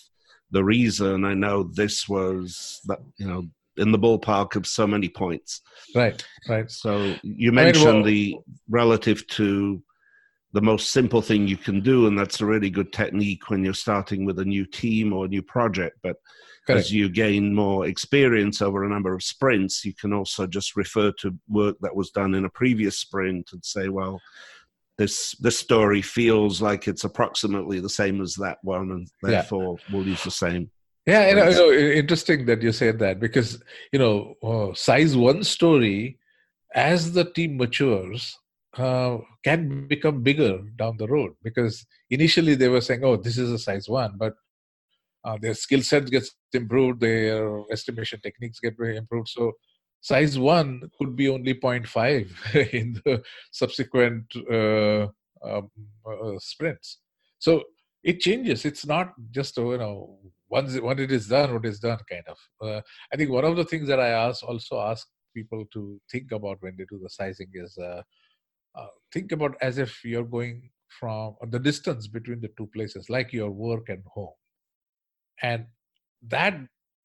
the 0.50 0.64
reason, 0.64 1.24
I 1.24 1.34
know 1.34 1.64
this 1.64 2.08
was 2.08 2.80
that, 2.86 2.98
you 3.16 3.26
know, 3.26 3.46
in 3.76 3.92
the 3.92 3.98
ballpark 3.98 4.56
of 4.56 4.66
so 4.66 4.86
many 4.86 5.08
points. 5.08 5.62
Right, 5.94 6.22
right. 6.48 6.70
So 6.70 7.14
you 7.22 7.52
mentioned 7.52 7.84
mean, 7.84 7.94
well, 7.94 8.04
the 8.04 8.38
relative 8.68 9.26
to 9.28 9.82
the 10.52 10.60
most 10.60 10.90
simple 10.90 11.22
thing 11.22 11.46
you 11.46 11.56
can 11.56 11.80
do, 11.80 12.06
and 12.06 12.18
that's 12.18 12.40
a 12.40 12.46
really 12.46 12.70
good 12.70 12.92
technique 12.92 13.48
when 13.48 13.64
you're 13.64 13.74
starting 13.74 14.24
with 14.24 14.38
a 14.40 14.44
new 14.44 14.66
team 14.66 15.12
or 15.12 15.24
a 15.24 15.28
new 15.28 15.42
project. 15.42 15.98
But 16.02 16.16
Correct. 16.66 16.80
as 16.80 16.92
you 16.92 17.08
gain 17.08 17.54
more 17.54 17.86
experience 17.86 18.60
over 18.60 18.84
a 18.84 18.88
number 18.88 19.14
of 19.14 19.22
sprints, 19.22 19.84
you 19.84 19.94
can 19.94 20.12
also 20.12 20.46
just 20.46 20.76
refer 20.76 21.12
to 21.20 21.36
work 21.48 21.76
that 21.80 21.94
was 21.94 22.10
done 22.10 22.34
in 22.34 22.44
a 22.44 22.50
previous 22.50 22.98
sprint 22.98 23.50
and 23.52 23.64
say, 23.64 23.88
well, 23.88 24.20
this 25.00 25.34
this 25.36 25.58
story 25.58 26.02
feels 26.02 26.60
like 26.60 26.86
it's 26.86 27.04
approximately 27.04 27.80
the 27.80 27.88
same 27.88 28.20
as 28.20 28.34
that 28.34 28.58
one, 28.62 28.90
and 28.90 29.08
therefore 29.22 29.78
yeah. 29.78 29.84
we'll 29.90 30.06
use 30.06 30.22
the 30.22 30.30
same. 30.30 30.70
Yeah, 31.06 31.30
you 31.30 31.36
know, 31.36 31.48
you 31.48 31.56
know, 31.56 31.72
interesting 31.72 32.44
that 32.44 32.60
you 32.60 32.70
said 32.70 32.98
that 32.98 33.18
because 33.18 33.62
you 33.92 33.98
know, 33.98 34.34
uh, 34.42 34.74
size 34.74 35.16
one 35.16 35.42
story 35.42 36.18
as 36.74 37.12
the 37.12 37.24
team 37.24 37.56
matures 37.56 38.38
uh, 38.76 39.16
can 39.42 39.88
become 39.88 40.22
bigger 40.22 40.58
down 40.76 40.98
the 40.98 41.08
road 41.08 41.32
because 41.42 41.86
initially 42.10 42.54
they 42.54 42.68
were 42.68 42.82
saying, 42.82 43.02
"Oh, 43.02 43.16
this 43.16 43.38
is 43.38 43.50
a 43.50 43.58
size 43.58 43.88
one," 43.88 44.12
but 44.18 44.34
uh, 45.24 45.38
their 45.40 45.54
skill 45.54 45.80
set 45.80 46.10
gets 46.10 46.36
improved, 46.52 47.00
their 47.00 47.62
estimation 47.72 48.20
techniques 48.20 48.60
get 48.60 48.74
improved. 48.78 49.28
So 49.28 49.52
size 50.00 50.38
one 50.38 50.90
could 50.98 51.14
be 51.16 51.28
only 51.28 51.54
0.5 51.54 52.72
in 52.72 53.00
the 53.04 53.22
subsequent 53.50 54.24
uh, 54.50 55.06
um, 55.42 55.70
uh, 56.06 56.38
sprints. 56.38 56.98
So 57.38 57.64
it 58.02 58.20
changes. 58.20 58.64
It's 58.64 58.86
not 58.86 59.12
just 59.30 59.56
you 59.56 59.78
know 59.78 60.18
once 60.48 60.78
when 60.80 60.98
it 60.98 61.12
is 61.12 61.28
done, 61.28 61.54
what 61.54 61.66
is 61.66 61.80
done 61.80 61.98
kind 62.08 62.24
of. 62.28 62.38
Uh, 62.60 62.80
I 63.12 63.16
think 63.16 63.30
one 63.30 63.44
of 63.44 63.56
the 63.56 63.64
things 63.64 63.88
that 63.88 64.00
I 64.00 64.08
ask 64.08 64.42
also 64.42 64.80
ask 64.80 65.06
people 65.34 65.64
to 65.72 66.00
think 66.10 66.32
about 66.32 66.58
when 66.60 66.74
they 66.76 66.84
do 66.90 66.98
the 67.02 67.08
sizing 67.08 67.48
is 67.54 67.78
uh, 67.78 68.02
uh, 68.74 68.86
think 69.12 69.32
about 69.32 69.56
as 69.60 69.78
if 69.78 70.04
you're 70.04 70.24
going 70.24 70.70
from 70.88 71.36
the 71.50 71.58
distance 71.58 72.08
between 72.08 72.40
the 72.40 72.50
two 72.56 72.68
places, 72.74 73.08
like 73.08 73.32
your 73.32 73.50
work 73.50 73.88
and 73.88 74.02
home, 74.12 74.34
and 75.42 75.66
that 76.22 76.58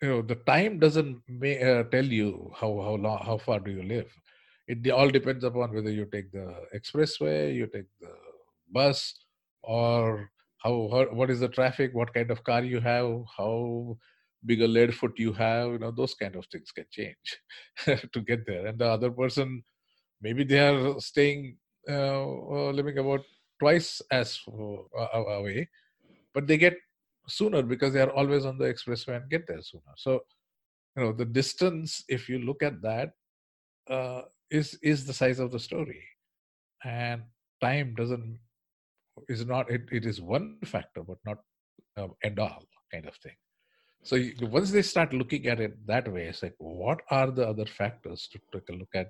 you 0.05 0.11
know 0.11 0.21
the 0.21 0.35
time 0.35 0.79
doesn't 0.79 1.21
may, 1.27 1.53
uh, 1.61 1.83
tell 1.95 2.05
you 2.05 2.51
how 2.59 2.71
how 2.87 2.95
long 3.05 3.19
how 3.25 3.37
far 3.37 3.59
do 3.59 3.71
you 3.71 3.83
live. 3.83 4.11
It 4.67 4.89
all 4.91 5.09
depends 5.09 5.43
upon 5.43 5.73
whether 5.73 5.91
you 5.91 6.05
take 6.11 6.31
the 6.31 6.47
expressway, 6.75 7.53
you 7.53 7.67
take 7.67 7.89
the 8.01 8.13
bus, 8.71 9.15
or 9.61 10.29
how, 10.63 10.89
how 10.91 11.05
what 11.19 11.29
is 11.29 11.39
the 11.39 11.49
traffic, 11.49 11.93
what 11.93 12.13
kind 12.13 12.31
of 12.31 12.43
car 12.43 12.63
you 12.63 12.79
have, 12.79 13.23
how 13.37 13.97
big 14.45 14.61
a 14.61 14.67
lead 14.67 14.93
foot 14.93 15.13
you 15.17 15.33
have 15.33 15.71
you 15.71 15.79
know 15.79 15.91
those 15.91 16.13
kind 16.13 16.35
of 16.35 16.45
things 16.47 16.71
can 16.71 16.85
change 16.91 17.37
to 18.13 18.21
get 18.21 18.45
there 18.45 18.67
and 18.67 18.77
the 18.77 18.85
other 18.85 19.09
person 19.09 19.63
maybe 20.21 20.43
they 20.43 20.59
are 20.59 20.99
staying 20.99 21.57
uh, 21.89 22.69
living 22.69 22.99
about 22.99 23.21
twice 23.59 24.01
as 24.11 24.39
away 25.15 25.67
but 26.33 26.45
they 26.47 26.57
get 26.57 26.75
sooner 27.27 27.61
because 27.61 27.93
they 27.93 28.01
are 28.01 28.11
always 28.11 28.45
on 28.45 28.57
the 28.57 28.65
expressway 28.65 29.17
and 29.17 29.29
get 29.29 29.47
there 29.47 29.61
sooner 29.61 29.93
so 29.97 30.21
you 30.95 31.03
know 31.03 31.11
the 31.11 31.25
distance 31.25 32.03
if 32.07 32.29
you 32.29 32.39
look 32.39 32.63
at 32.63 32.81
that 32.81 33.11
uh, 33.89 34.21
is 34.49 34.77
is 34.81 35.05
the 35.05 35.13
size 35.13 35.39
of 35.39 35.51
the 35.51 35.59
story 35.59 36.03
and 36.83 37.21
time 37.61 37.93
doesn't 37.95 38.39
is 39.29 39.45
not 39.45 39.69
it, 39.69 39.83
it 39.91 40.05
is 40.05 40.21
one 40.21 40.57
factor 40.65 41.01
but 41.01 41.17
not 41.25 41.37
uh, 41.97 42.07
end 42.23 42.39
all 42.39 42.63
kind 42.91 43.07
of 43.07 43.15
thing 43.15 43.35
so 44.05 44.15
you, 44.15 44.33
once 44.41 44.69
they 44.69 44.83
start 44.83 45.13
looking 45.13 45.47
at 45.47 45.59
it 45.59 45.73
that 45.87 46.07
way, 46.07 46.25
it's 46.25 46.43
like, 46.43 46.53
what 46.59 47.01
are 47.09 47.31
the 47.31 47.47
other 47.47 47.65
factors 47.65 48.29
to 48.31 48.39
take 48.53 48.69
a 48.69 48.77
look 48.77 48.93
at 48.93 49.09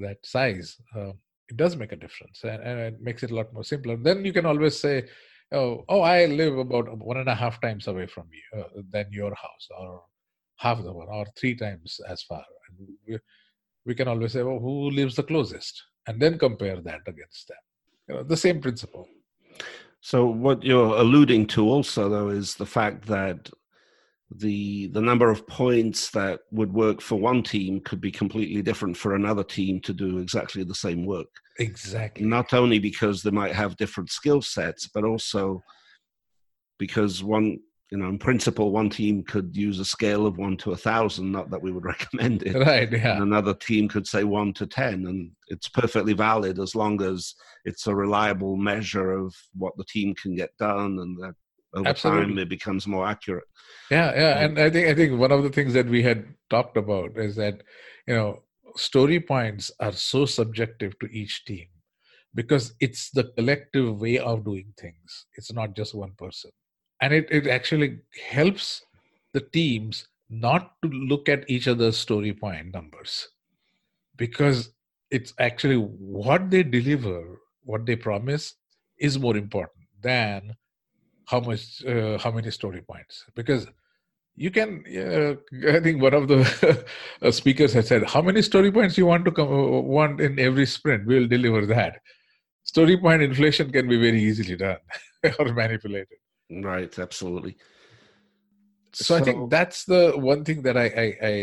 that 0.00 0.18
size? 0.26 0.76
Uh, 0.94 1.12
it 1.48 1.56
does 1.56 1.76
make 1.76 1.92
a 1.92 1.96
difference, 1.96 2.42
and, 2.42 2.60
and, 2.60 2.80
it 2.80 3.00
makes 3.00 3.22
it 3.22 3.30
a 3.30 3.34
lot 3.34 3.52
more 3.52 3.62
simpler. 3.62 3.96
Then 3.96 4.24
you 4.24 4.32
can 4.32 4.46
always 4.46 4.76
say, 4.76 5.04
"Oh, 5.52 5.84
oh, 5.88 6.00
I 6.00 6.26
live 6.26 6.58
about 6.58 6.96
one 6.98 7.16
and 7.16 7.28
a 7.28 7.34
half 7.34 7.60
times 7.60 7.86
away 7.86 8.06
from 8.06 8.28
you 8.32 8.60
uh, 8.60 8.82
than 8.90 9.06
your 9.10 9.34
house, 9.34 9.68
or 9.78 10.04
half 10.56 10.82
the 10.82 10.92
one, 10.92 11.08
or 11.08 11.26
three 11.36 11.54
times 11.54 12.00
as 12.08 12.22
far." 12.22 12.44
And 12.68 12.88
we, 13.06 13.18
we 13.84 13.94
can 13.94 14.08
always 14.08 14.32
say, 14.32 14.42
"Well, 14.42 14.58
who 14.58 14.90
lives 14.90 15.16
the 15.16 15.22
closest?" 15.22 15.82
and 16.06 16.20
then 16.20 16.38
compare 16.38 16.80
that 16.80 17.02
against 17.06 17.48
them. 17.48 17.58
You 18.08 18.14
know, 18.14 18.22
the 18.22 18.36
same 18.36 18.60
principle. 18.60 19.06
So 20.00 20.26
what 20.26 20.62
you're 20.62 20.96
alluding 20.96 21.46
to 21.48 21.68
also, 21.68 22.08
though, 22.08 22.28
is 22.28 22.54
the 22.54 22.66
fact 22.66 23.06
that 23.06 23.50
the 24.36 24.86
the 24.88 25.00
number 25.00 25.28
of 25.30 25.46
points 25.46 26.10
that 26.10 26.40
would 26.52 26.72
work 26.72 27.00
for 27.00 27.16
one 27.16 27.42
team 27.42 27.80
could 27.80 28.00
be 28.00 28.12
completely 28.12 28.62
different 28.62 28.96
for 28.96 29.14
another 29.14 29.42
team 29.42 29.80
to 29.80 29.92
do 29.92 30.18
exactly 30.18 30.62
the 30.62 30.74
same 30.74 31.04
work. 31.04 31.28
Exactly. 31.58 32.24
Not 32.24 32.54
only 32.54 32.78
because 32.78 33.22
they 33.22 33.30
might 33.30 33.54
have 33.54 33.76
different 33.76 34.10
skill 34.10 34.40
sets 34.40 34.86
but 34.86 35.04
also 35.04 35.62
because 36.78 37.24
one 37.24 37.58
you 37.90 37.98
know 37.98 38.08
in 38.08 38.18
principle 38.18 38.70
one 38.70 38.88
team 38.88 39.24
could 39.24 39.56
use 39.56 39.80
a 39.80 39.84
scale 39.84 40.24
of 40.26 40.38
one 40.38 40.56
to 40.58 40.70
a 40.70 40.76
thousand 40.76 41.32
not 41.32 41.50
that 41.50 41.60
we 41.60 41.72
would 41.72 41.84
recommend 41.94 42.44
it. 42.44 42.54
Right 42.54 42.90
yeah. 42.90 43.14
And 43.14 43.24
another 43.24 43.54
team 43.54 43.88
could 43.88 44.06
say 44.06 44.22
one 44.22 44.52
to 44.54 44.66
ten 44.66 45.06
and 45.06 45.32
it's 45.48 45.68
perfectly 45.68 46.12
valid 46.12 46.60
as 46.60 46.76
long 46.76 47.02
as 47.02 47.34
it's 47.64 47.88
a 47.88 47.94
reliable 47.94 48.56
measure 48.56 49.10
of 49.10 49.34
what 49.56 49.76
the 49.76 49.84
team 49.84 50.14
can 50.14 50.36
get 50.36 50.56
done 50.56 51.00
and 51.00 51.16
that 51.18 51.34
over 51.74 51.88
Absolutely. 51.88 52.34
time 52.34 52.38
it 52.38 52.48
becomes 52.48 52.86
more 52.86 53.06
accurate. 53.06 53.44
Yeah 53.90 54.14
yeah 54.14 54.44
and 54.44 54.58
i 54.58 54.70
think 54.70 54.88
i 54.88 54.94
think 54.94 55.18
one 55.18 55.32
of 55.32 55.42
the 55.42 55.50
things 55.50 55.72
that 55.74 55.86
we 55.86 56.02
had 56.02 56.24
talked 56.48 56.76
about 56.76 57.16
is 57.16 57.34
that 57.36 57.62
you 58.06 58.14
know 58.14 58.42
story 58.76 59.20
points 59.20 59.70
are 59.80 59.92
so 59.92 60.26
subjective 60.26 60.98
to 61.00 61.06
each 61.06 61.44
team 61.44 61.66
because 62.34 62.74
it's 62.80 63.10
the 63.10 63.24
collective 63.36 64.00
way 64.00 64.18
of 64.18 64.44
doing 64.44 64.72
things. 64.78 65.26
It's 65.36 65.52
not 65.52 65.74
just 65.74 65.94
one 65.94 66.12
person. 66.16 66.50
And 67.00 67.12
it, 67.12 67.26
it 67.30 67.46
actually 67.46 67.98
helps 68.30 68.82
the 69.32 69.40
teams 69.40 70.06
not 70.28 70.72
to 70.82 70.88
look 70.88 71.28
at 71.28 71.48
each 71.48 71.66
other's 71.66 71.96
story 71.96 72.32
point 72.32 72.72
numbers 72.72 73.28
because 74.16 74.70
it's 75.10 75.34
actually 75.40 75.76
what 75.76 76.50
they 76.50 76.62
deliver 76.62 77.40
what 77.64 77.84
they 77.84 77.96
promise 77.96 78.54
is 78.98 79.18
more 79.18 79.36
important 79.36 79.86
than 80.00 80.54
how 81.30 81.40
much 81.40 81.84
uh, 81.84 82.18
how 82.18 82.30
many 82.30 82.50
story 82.50 82.82
points. 82.82 83.24
Because 83.34 83.66
you 84.36 84.50
can 84.50 84.84
uh, 85.04 85.34
i 85.76 85.80
think 85.80 86.02
one 86.02 86.14
of 86.14 86.28
the 86.28 86.40
uh, 87.22 87.30
speakers 87.30 87.72
had 87.72 87.86
said 87.86 88.04
how 88.14 88.22
many 88.22 88.42
story 88.42 88.70
points 88.76 88.96
you 88.98 89.06
want 89.06 89.24
to 89.24 89.32
come 89.38 89.48
uh, 89.48 89.80
want 89.96 90.20
in 90.20 90.38
every 90.38 90.66
sprint? 90.66 91.06
We'll 91.06 91.28
deliver 91.28 91.66
that. 91.66 92.00
Story 92.64 92.96
point 92.96 93.22
inflation 93.22 93.70
can 93.72 93.88
be 93.88 93.98
very 94.06 94.22
easily 94.22 94.56
done 94.56 94.78
or 95.38 95.52
manipulated. 95.52 96.18
Right 96.50 96.98
absolutely. 96.98 97.56
So, 98.92 99.04
so, 99.04 99.16
i 99.16 99.20
think 99.26 99.50
that's 99.50 99.84
the 99.84 100.02
one 100.30 100.44
thing 100.44 100.62
that 100.62 100.76
i 100.76 100.86
i, 101.04 101.06
I 101.32 101.34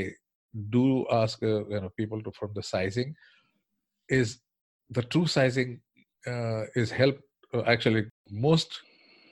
do 0.78 1.06
ask 1.20 1.42
uh, 1.44 1.66
you 1.74 1.80
know 1.82 1.92
people 1.96 2.22
to 2.24 2.32
from 2.40 2.52
the 2.56 2.64
sizing 2.64 3.16
is 4.10 4.40
the 4.90 5.04
true 5.04 5.28
sizing 5.28 5.80
uh, 6.32 6.64
is 6.82 6.92
help 6.92 7.18
actually 7.74 8.04
most 8.30 8.82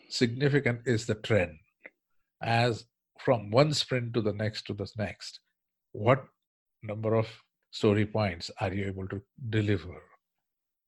significant 0.09 0.81
is 0.85 1.05
the 1.05 1.15
trend. 1.15 1.57
As 2.41 2.85
from 3.19 3.51
one 3.51 3.73
sprint 3.73 4.13
to 4.13 4.21
the 4.21 4.33
next 4.33 4.63
to 4.67 4.73
the 4.73 4.87
next 4.97 5.39
what 5.93 6.25
number 6.83 7.15
of 7.15 7.27
story 7.71 8.05
points 8.05 8.51
are 8.59 8.73
you 8.73 8.85
able 8.87 9.07
to 9.07 9.21
deliver? 9.49 10.01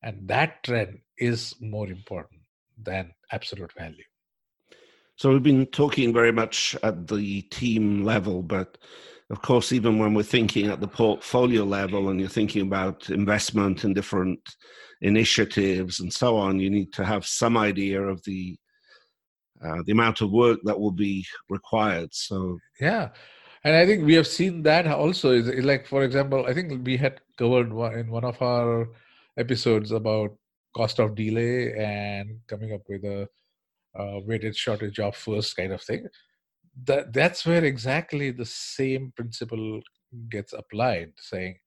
And 0.03 0.27
that 0.27 0.63
trend 0.63 0.99
is 1.17 1.55
more 1.61 1.87
important 1.87 2.41
than 2.81 3.11
absolute 3.31 3.71
value. 3.77 4.03
So 5.15 5.31
we've 5.31 5.41
been 5.41 5.65
talking 5.67 6.13
very 6.13 6.31
much 6.31 6.75
at 6.83 7.07
the 7.07 7.41
team 7.43 8.03
level 8.03 8.43
but 8.43 8.77
of 9.29 9.41
course 9.41 9.71
even 9.71 9.97
when 9.97 10.13
we're 10.13 10.23
thinking 10.23 10.67
at 10.67 10.79
the 10.79 10.87
portfolio 10.87 11.63
level 11.63 12.09
and 12.09 12.19
you're 12.19 12.29
thinking 12.29 12.61
about 12.61 13.09
investment 13.09 13.83
in 13.83 13.93
different 13.93 14.39
initiatives 15.01 15.99
and 15.99 16.13
so 16.13 16.37
on 16.37 16.59
you 16.59 16.69
need 16.69 16.93
to 16.93 17.03
have 17.03 17.25
some 17.25 17.57
idea 17.57 18.01
of 18.01 18.23
the 18.23 18.57
uh, 19.63 19.81
the 19.85 19.91
amount 19.91 20.21
of 20.21 20.31
work 20.31 20.59
that 20.63 20.79
will 20.79 20.91
be 20.91 21.25
required. 21.49 22.09
So 22.13 22.59
yeah, 22.79 23.09
and 23.63 23.75
I 23.75 23.85
think 23.85 24.05
we 24.05 24.13
have 24.13 24.27
seen 24.27 24.63
that 24.63 24.87
also. 24.87 25.31
Is 25.31 25.47
like 25.65 25.87
for 25.87 26.03
example, 26.03 26.45
I 26.45 26.53
think 26.53 26.85
we 26.85 26.97
had 26.97 27.21
covered 27.37 27.71
in 27.99 28.11
one 28.11 28.23
of 28.23 28.41
our 28.41 28.89
episodes 29.37 29.91
about 29.91 30.35
cost 30.75 30.99
of 30.99 31.15
delay 31.15 31.73
and 31.73 32.39
coming 32.47 32.73
up 32.73 32.81
with 32.87 33.03
a 33.03 33.27
weighted 34.25 34.55
shortest 34.55 34.93
job 34.93 35.15
first 35.15 35.55
kind 35.55 35.73
of 35.73 35.81
thing. 35.81 36.07
That 36.85 37.13
that's 37.13 37.45
where 37.45 37.65
exactly 37.65 38.31
the 38.31 38.45
same 38.45 39.11
principle 39.15 39.81
gets 40.29 40.53
applied, 40.53 41.13
saying, 41.17 41.57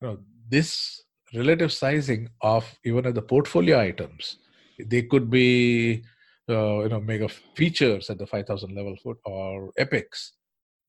you 0.00 0.08
know, 0.08 0.18
this 0.48 1.02
relative 1.34 1.72
sizing 1.72 2.28
of 2.40 2.64
even 2.84 3.06
at 3.06 3.14
the 3.14 3.22
portfolio 3.22 3.80
items, 3.80 4.38
they 4.84 5.02
could 5.02 5.30
be 5.30 6.02
uh, 6.48 6.82
you 6.82 6.88
know 6.88 7.00
mega 7.00 7.28
features 7.54 8.10
at 8.10 8.18
the 8.18 8.26
5000 8.26 8.74
level 8.74 8.96
foot 9.02 9.18
or 9.24 9.72
epics. 9.76 10.32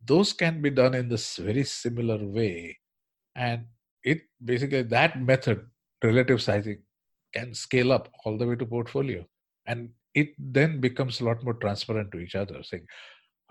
Those 0.06 0.32
can 0.34 0.62
be 0.62 0.70
done 0.70 0.94
in 0.94 1.10
this 1.10 1.38
very 1.38 1.64
similar 1.64 2.18
way. 2.26 2.78
And 3.36 3.66
it 4.04 4.22
basically 4.44 4.84
that 4.84 5.22
method 5.22 5.66
relative 6.04 6.42
sizing 6.42 6.80
can 7.34 7.54
scale 7.54 7.92
up 7.92 8.10
all 8.24 8.38
the 8.38 8.48
way 8.48 8.56
to 8.56 8.66
portfolio. 8.66 9.26
And 9.66 9.90
it 10.16 10.30
then 10.38 10.80
becomes 10.80 11.20
a 11.20 11.26
lot 11.26 11.44
more 11.44 11.54
transparent 11.54 12.12
to 12.12 12.20
each 12.20 12.36
other 12.36 12.64
saying 12.64 12.88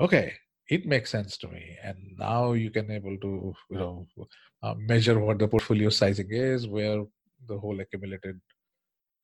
okay 0.01 0.33
it 0.69 0.87
makes 0.87 1.11
sense 1.11 1.37
to 1.39 1.49
me. 1.49 1.77
And 1.83 1.97
now 2.19 2.53
you 2.53 2.71
can 2.71 2.91
able 2.91 3.17
to 3.19 3.55
you 3.71 3.79
know 3.79 4.07
uh, 4.63 4.75
measure 4.75 5.19
what 5.19 5.39
the 5.39 5.49
portfolio 5.49 5.89
sizing 5.89 6.29
is 6.31 6.67
where 6.67 7.05
the 7.47 7.59
whole 7.59 7.81
accumulated 7.81 8.41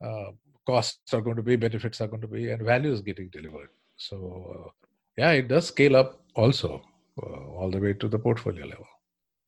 uh, 0.02 0.30
costs 0.66 1.12
are 1.12 1.20
going 1.20 1.36
to 1.36 1.42
be, 1.42 1.56
benefits 1.56 2.00
are 2.00 2.08
going 2.08 2.22
to 2.22 2.28
be, 2.28 2.50
and 2.50 2.62
value 2.62 2.92
is 2.92 3.00
getting 3.00 3.28
delivered. 3.28 3.68
So, 3.96 4.66
uh, 4.66 4.70
yeah, 5.16 5.30
it 5.32 5.48
does 5.48 5.68
scale 5.68 5.96
up 5.96 6.20
also 6.34 6.82
uh, 7.22 7.26
all 7.26 7.70
the 7.70 7.78
way 7.78 7.92
to 7.94 8.08
the 8.08 8.18
portfolio 8.18 8.66
level. 8.66 8.86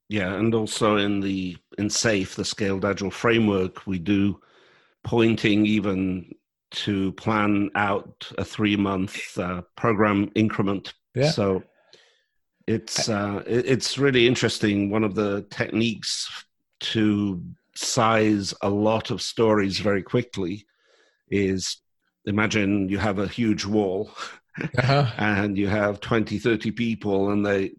Yeah, 0.09 0.35
and 0.35 0.55
also 0.55 0.97
in 0.97 1.21
the 1.21 1.57
in 1.79 1.89
SAFe, 1.89 2.37
the 2.37 2.45
scaled 2.45 2.85
agile 2.85 3.11
framework, 3.11 3.87
we 3.87 3.99
do 3.99 4.41
pointing 5.03 5.67
even 5.67 6.33
to 6.71 7.13
plan 7.13 7.71
out 7.75 8.31
a 8.39 8.45
three 8.45 8.77
month 8.77 9.37
uh, 9.39 9.63
program 9.77 10.31
increment. 10.37 10.95
Yeah. 11.15 11.31
So 11.31 11.65
it's 12.69 13.09
uh, 13.09 13.43
it's 13.47 13.99
really 13.99 14.29
interesting. 14.29 14.91
One 14.91 15.03
of 15.03 15.15
the 15.17 15.47
techniques 15.51 16.29
to 16.79 17.43
size 17.75 18.55
a 18.63 18.71
lot 18.71 19.11
of 19.11 19.21
stories 19.21 19.79
very 19.81 20.03
quickly 20.03 20.67
is 21.31 21.79
imagine 22.25 22.89
you 22.89 22.99
have 22.99 23.19
a 23.19 23.29
huge 23.29 23.65
wall 23.65 24.11
uh-huh. 24.79 25.07
and 25.19 25.57
you 25.57 25.69
have 25.69 26.01
20 26.01 26.39
30 26.39 26.71
people 26.73 27.31
and 27.31 27.45
they 27.45 27.73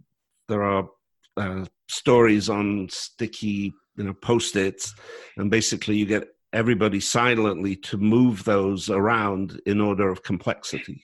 there 0.48 0.64
are 0.64 0.90
uh, 1.38 1.66
stories 1.88 2.50
on 2.50 2.88
sticky 2.90 3.74
you 3.96 4.04
know 4.04 4.14
post-its 4.14 4.94
and 5.38 5.52
basically 5.52 5.96
you 5.96 6.06
get 6.06 6.28
everybody 6.54 7.00
silently 7.00 7.76
to 7.76 7.98
move 7.98 8.44
those 8.44 8.90
around 8.90 9.60
in 9.66 9.82
order 9.82 10.10
of 10.10 10.24
complexity. 10.24 11.04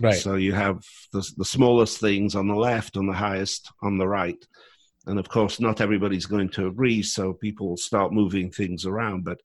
Right. 0.00 0.14
So 0.14 0.34
you 0.34 0.52
have 0.52 0.84
the, 1.12 1.26
the 1.36 1.44
smallest 1.44 2.00
things 2.00 2.34
on 2.34 2.48
the 2.48 2.54
left 2.54 2.96
and 2.96 3.08
the 3.08 3.14
highest 3.14 3.70
on 3.82 3.96
the 3.96 4.08
right. 4.08 4.44
And 5.06 5.18
of 5.18 5.28
course 5.28 5.60
not 5.60 5.80
everybody's 5.80 6.26
going 6.26 6.50
to 6.50 6.66
agree 6.66 7.02
so 7.02 7.32
people 7.32 7.68
will 7.68 7.76
start 7.76 8.12
moving 8.12 8.50
things 8.50 8.86
around 8.86 9.24
but 9.24 9.40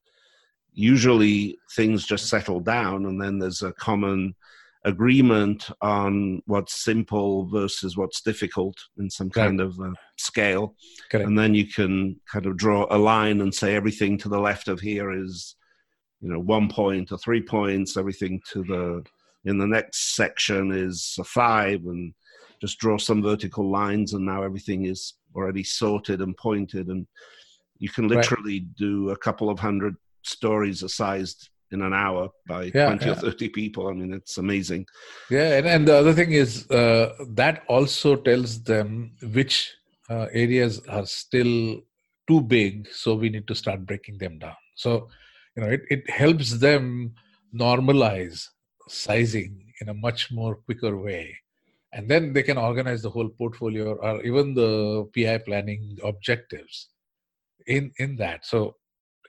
usually 0.79 1.59
things 1.75 2.05
just 2.05 2.27
settle 2.29 2.61
down 2.61 3.05
and 3.05 3.21
then 3.21 3.37
there's 3.37 3.61
a 3.61 3.73
common 3.73 4.33
agreement 4.85 5.69
on 5.81 6.41
what's 6.45 6.83
simple 6.83 7.45
versus 7.47 7.97
what's 7.97 8.21
difficult 8.21 8.77
in 8.97 9.09
some 9.09 9.29
kind 9.29 9.59
of 9.59 9.77
uh, 9.81 9.91
scale 10.17 10.73
Correct. 11.11 11.27
and 11.27 11.37
then 11.37 11.53
you 11.53 11.67
can 11.67 12.17
kind 12.31 12.45
of 12.45 12.55
draw 12.55 12.87
a 12.89 12.97
line 12.97 13.41
and 13.41 13.53
say 13.53 13.75
everything 13.75 14.17
to 14.19 14.29
the 14.29 14.39
left 14.39 14.69
of 14.69 14.79
here 14.79 15.11
is 15.11 15.55
you 16.21 16.31
know 16.31 16.39
one 16.39 16.69
point 16.69 17.11
or 17.11 17.17
three 17.17 17.41
points 17.41 17.97
everything 17.97 18.41
to 18.53 18.63
the 18.63 19.03
in 19.43 19.57
the 19.57 19.67
next 19.67 20.15
section 20.15 20.71
is 20.71 21.17
a 21.19 21.25
five 21.25 21.81
and 21.85 22.13
just 22.61 22.79
draw 22.79 22.97
some 22.97 23.21
vertical 23.21 23.69
lines 23.69 24.13
and 24.13 24.25
now 24.25 24.43
everything 24.43 24.85
is 24.85 25.15
already 25.35 25.63
sorted 25.63 26.21
and 26.21 26.37
pointed 26.37 26.87
and 26.87 27.05
you 27.79 27.89
can 27.89 28.07
literally 28.07 28.59
right. 28.59 28.75
do 28.77 29.09
a 29.09 29.17
couple 29.17 29.49
of 29.49 29.59
hundred 29.59 29.95
stories 30.29 30.83
are 30.83 30.89
sized 30.89 31.49
in 31.71 31.81
an 31.81 31.93
hour 31.93 32.29
by 32.47 32.71
yeah, 32.73 32.87
20 32.87 33.05
yeah. 33.05 33.11
or 33.11 33.15
30 33.15 33.49
people. 33.49 33.87
I 33.87 33.93
mean, 33.93 34.13
it's 34.13 34.37
amazing. 34.37 34.85
Yeah. 35.29 35.57
And, 35.57 35.67
and 35.67 35.87
the 35.87 35.95
other 35.95 36.13
thing 36.13 36.31
is 36.31 36.69
uh, 36.71 37.13
that 37.29 37.63
also 37.67 38.15
tells 38.15 38.63
them 38.63 39.11
which 39.21 39.71
uh, 40.09 40.27
areas 40.31 40.81
are 40.87 41.05
still 41.05 41.81
too 42.27 42.41
big. 42.41 42.87
So 42.91 43.15
we 43.15 43.29
need 43.29 43.47
to 43.47 43.55
start 43.55 43.85
breaking 43.85 44.17
them 44.17 44.39
down. 44.39 44.55
So, 44.75 45.09
you 45.55 45.63
know, 45.63 45.69
it, 45.69 45.81
it 45.89 46.09
helps 46.09 46.57
them 46.57 47.13
normalize 47.53 48.47
sizing 48.87 49.73
in 49.81 49.89
a 49.89 49.93
much 49.93 50.31
more 50.31 50.55
quicker 50.55 50.97
way. 50.97 51.35
And 51.93 52.09
then 52.09 52.33
they 52.33 52.43
can 52.43 52.57
organize 52.57 53.01
the 53.01 53.09
whole 53.09 53.29
portfolio 53.29 53.93
or 53.93 54.21
even 54.23 54.53
the 54.53 55.09
PI 55.15 55.39
planning 55.39 55.97
objectives 56.03 56.89
in, 57.65 57.91
in 57.97 58.15
that. 58.17 58.45
So 58.45 58.75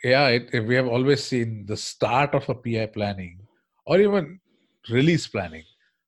yeah, 0.03 0.29
it, 0.29 0.67
we 0.67 0.75
have 0.75 0.87
always 0.87 1.23
seen 1.23 1.65
the 1.67 1.77
start 1.77 2.35
of 2.35 2.49
a 2.49 2.55
PI 2.55 2.87
planning 2.87 3.39
or 3.87 4.01
even 4.01 4.41
release 4.89 5.27
planning. 5.27 5.65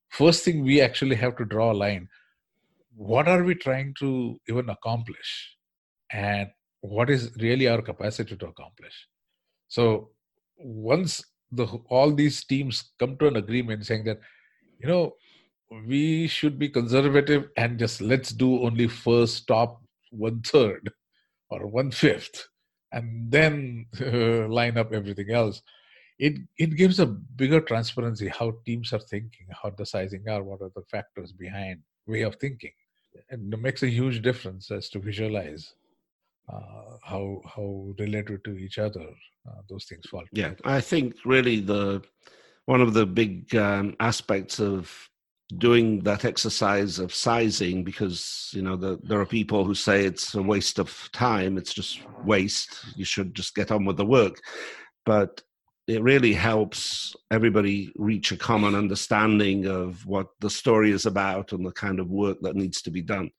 First 0.09 0.45
thing 0.45 0.63
we 0.63 0.81
actually 0.81 1.17
have 1.17 1.37
to 1.37 1.45
draw 1.45 1.73
a 1.73 1.75
line. 1.75 2.09
What 2.95 3.29
are 3.29 3.43
we 3.43 3.55
trying 3.55 3.95
to 4.01 4.41
even 4.49 4.69
accomplish? 4.71 5.57
And 6.11 6.49
what 6.81 7.11
is 7.11 7.33
really 7.39 7.69
our 7.69 7.83
capacity 7.83 8.37
to 8.37 8.47
accomplish? 8.47 8.95
So 9.69 10.11
once 10.59 11.25
the 11.51 11.67
all 11.89 12.13
these 12.13 12.45
teams 12.45 12.93
come 12.99 13.17
to 13.19 13.29
an 13.29 13.37
agreement 13.37 13.87
saying 13.87 14.05
that, 14.05 14.21
you 14.79 14.89
know, 14.89 15.15
we 15.87 16.27
should 16.27 16.59
be 16.59 16.69
conservative 16.69 17.49
and 17.57 17.79
just 17.79 18.01
let's 18.01 18.31
do 18.31 18.63
only 18.63 18.89
first 18.89 19.47
top 19.47 19.83
one 20.11 20.43
third 20.43 20.91
or 21.51 21.67
one 21.67 21.91
fifth 21.91 22.47
and 22.93 23.31
then 23.31 23.87
uh, 24.01 24.49
line 24.49 24.77
up 24.79 24.93
everything 24.93 25.31
else. 25.31 25.63
It 26.19 26.35
it 26.59 26.77
gives 26.77 27.01
a 27.01 27.07
bigger 27.07 27.61
transparency 27.61 28.29
how 28.29 28.55
teams 28.65 28.93
are 28.93 29.01
thinking 29.01 29.47
how 29.63 29.71
the 29.71 29.87
sizing 29.87 30.29
are 30.29 30.43
what 30.43 30.61
are 30.61 30.73
the 30.75 30.83
factors 30.91 31.33
behind 31.33 31.81
way 32.07 32.23
of 32.23 32.37
thinking. 32.37 32.73
And 33.31 33.53
it 33.53 33.61
makes 33.61 33.83
a 33.83 33.89
huge 33.89 34.23
difference 34.23 34.71
as 34.71 34.89
to 34.91 34.99
visualize 34.99 35.75
uh, 36.49 36.97
how 37.03 37.41
how 37.45 37.95
related 37.99 38.45
to 38.45 38.57
each 38.57 38.79
other 38.79 39.07
uh, 39.49 39.61
those 39.69 39.85
things 39.85 40.07
fall 40.07 40.25
yeah 40.33 40.53
i 40.65 40.81
think 40.81 41.15
really 41.25 41.61
the 41.61 42.03
one 42.67 42.81
of 42.81 42.95
the 42.95 43.07
big 43.07 43.55
um, 43.55 43.95
aspects 44.01 44.61
of 44.61 45.09
doing 45.59 46.01
that 46.01 46.25
exercise 46.25 46.99
of 46.99 47.15
sizing 47.15 47.85
because 47.85 48.51
you 48.53 48.63
know 48.63 48.77
the, 48.77 48.99
there 49.03 49.21
are 49.21 49.27
people 49.27 49.65
who 49.65 49.75
say 49.75 50.05
it's 50.05 50.35
a 50.35 50.43
waste 50.43 50.79
of 50.79 51.09
time 51.13 51.59
it's 51.59 51.75
just 51.75 52.01
waste 52.25 52.85
you 52.97 53.05
should 53.05 53.35
just 53.35 53.55
get 53.55 53.71
on 53.71 53.85
with 53.85 53.97
the 53.97 54.05
work. 54.05 54.41
But 55.05 55.43
it 55.89 56.03
really 56.03 56.33
helps 56.33 57.15
everybody 57.31 57.93
reach 57.97 58.31
a 58.31 58.37
common 58.37 58.75
understanding 58.75 59.67
of 59.67 60.07
what 60.07 60.29
the 60.41 60.51
story 60.51 60.93
is 60.93 61.07
about 61.07 61.53
and 61.53 61.67
the 61.67 61.73
kind 61.73 61.99
of 61.99 62.09
work 62.09 62.39
that 62.43 62.55
needs 62.55 62.83
to 62.83 62.91
be 62.91 63.03
done. 63.03 63.31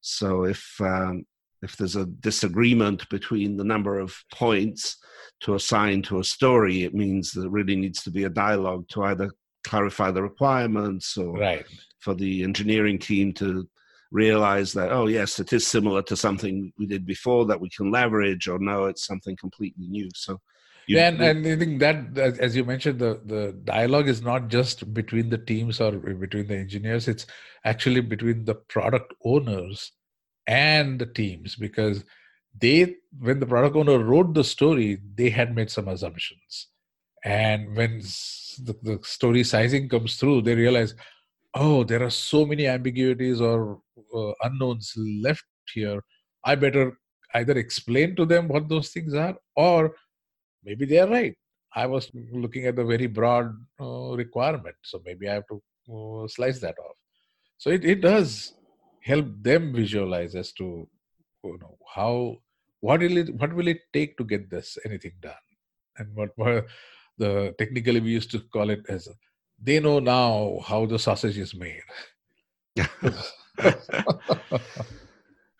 So 0.00 0.44
if 0.44 0.80
um, 0.80 1.26
if 1.62 1.76
there's 1.76 1.96
a 1.96 2.06
disagreement 2.06 3.08
between 3.08 3.56
the 3.56 3.64
number 3.64 3.98
of 3.98 4.14
points 4.32 4.98
to 5.40 5.54
assign 5.54 6.02
to 6.02 6.20
a 6.20 6.24
story 6.24 6.84
it 6.84 6.94
means 6.94 7.32
there 7.32 7.48
really 7.48 7.76
needs 7.76 8.02
to 8.02 8.10
be 8.10 8.24
a 8.24 8.28
dialogue 8.30 8.86
to 8.88 9.02
either 9.04 9.30
clarify 9.68 10.10
the 10.10 10.22
requirements 10.22 11.16
or 11.16 11.36
right. 11.38 11.66
for 11.98 12.14
the 12.14 12.42
engineering 12.42 12.98
team 12.98 13.32
to 13.32 13.68
realize 14.12 14.72
that 14.72 14.92
oh 14.92 15.06
yes 15.08 15.40
it 15.40 15.52
is 15.52 15.66
similar 15.66 16.00
to 16.00 16.16
something 16.16 16.72
we 16.78 16.86
did 16.86 17.04
before 17.04 17.44
that 17.44 17.60
we 17.60 17.68
can 17.68 17.90
leverage 17.90 18.46
or 18.48 18.58
no 18.58 18.84
it's 18.84 19.04
something 19.04 19.36
completely 19.36 19.86
new 19.88 20.08
so 20.14 20.40
you, 20.86 20.98
and, 21.00 21.20
and 21.20 21.44
I 21.44 21.56
think 21.56 21.80
that, 21.80 22.16
as 22.16 22.54
you 22.54 22.64
mentioned, 22.64 23.00
the, 23.00 23.20
the 23.24 23.52
dialogue 23.64 24.08
is 24.08 24.22
not 24.22 24.46
just 24.46 24.94
between 24.94 25.30
the 25.30 25.38
teams 25.38 25.80
or 25.80 25.90
between 25.90 26.46
the 26.46 26.56
engineers, 26.56 27.08
it's 27.08 27.26
actually 27.64 28.02
between 28.02 28.44
the 28.44 28.54
product 28.54 29.12
owners 29.24 29.90
and 30.46 31.00
the 31.00 31.06
teams 31.06 31.56
because 31.56 32.04
they, 32.56 32.94
when 33.18 33.40
the 33.40 33.46
product 33.46 33.74
owner 33.74 33.98
wrote 33.98 34.32
the 34.32 34.44
story, 34.44 34.98
they 35.16 35.28
had 35.28 35.56
made 35.56 35.70
some 35.70 35.88
assumptions. 35.88 36.68
And 37.24 37.76
when 37.76 37.98
the, 37.98 38.76
the 38.82 39.00
story 39.02 39.44
sizing 39.44 39.88
comes 39.88 40.16
through, 40.16 40.42
they 40.42 40.54
realize, 40.54 40.94
oh, 41.54 41.84
there 41.84 42.02
are 42.02 42.10
so 42.10 42.46
many 42.46 42.66
ambiguities 42.66 43.40
or 43.40 43.80
uh, 44.14 44.32
unknowns 44.42 44.92
left 44.96 45.44
here. 45.72 46.02
I 46.44 46.54
better 46.54 46.98
either 47.34 47.58
explain 47.58 48.14
to 48.16 48.24
them 48.24 48.48
what 48.48 48.68
those 48.68 48.90
things 48.90 49.14
are, 49.14 49.36
or 49.56 49.94
maybe 50.64 50.86
they 50.86 50.98
are 50.98 51.08
right. 51.08 51.34
I 51.74 51.86
was 51.86 52.10
looking 52.32 52.66
at 52.66 52.76
the 52.76 52.84
very 52.84 53.06
broad 53.06 53.54
uh, 53.80 54.16
requirement, 54.16 54.76
so 54.82 55.02
maybe 55.04 55.28
I 55.28 55.34
have 55.34 55.44
to 55.48 55.62
uh, 55.92 56.28
slice 56.28 56.60
that 56.60 56.78
off. 56.78 56.96
So 57.58 57.70
it, 57.70 57.84
it 57.84 58.00
does 58.00 58.54
help 59.02 59.26
them 59.42 59.74
visualize 59.74 60.34
as 60.34 60.52
to 60.52 60.88
you 61.44 61.58
know 61.60 61.76
how 61.94 62.36
what 62.80 63.00
will 63.00 63.16
it 63.16 63.34
what 63.34 63.52
will 63.52 63.68
it 63.68 63.80
take 63.92 64.16
to 64.18 64.24
get 64.24 64.50
this 64.50 64.78
anything 64.84 65.12
done, 65.20 65.44
and 65.98 66.14
what, 66.14 66.30
what 66.36 66.66
the 67.18 67.54
technically 67.58 68.00
we 68.00 68.10
used 68.10 68.30
to 68.30 68.40
call 68.40 68.70
it 68.70 68.84
as 68.88 69.08
they 69.62 69.80
know 69.80 69.98
now 69.98 70.60
how 70.66 70.86
the 70.86 70.98
sausage 70.98 71.38
is 71.38 71.54
made. 71.54 71.82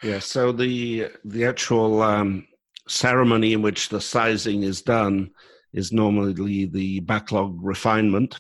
yeah. 0.02 0.18
So 0.18 0.52
the 0.52 1.08
the 1.24 1.44
actual 1.46 2.02
um, 2.02 2.46
ceremony 2.88 3.54
in 3.54 3.62
which 3.62 3.88
the 3.88 4.00
sizing 4.00 4.62
is 4.62 4.82
done 4.82 5.30
is 5.72 5.92
normally 5.92 6.66
the 6.66 7.00
backlog 7.00 7.58
refinement, 7.62 8.38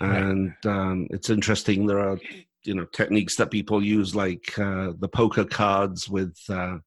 and 0.00 0.54
um, 0.64 1.08
it's 1.10 1.30
interesting. 1.30 1.86
There 1.86 1.98
are 1.98 2.18
you 2.64 2.74
know 2.74 2.84
techniques 2.92 3.36
that 3.36 3.50
people 3.50 3.82
use 3.82 4.14
like 4.14 4.56
uh, 4.58 4.92
the 4.98 5.08
poker 5.08 5.44
cards 5.44 6.08
with 6.08 6.36
uh, 6.48 6.78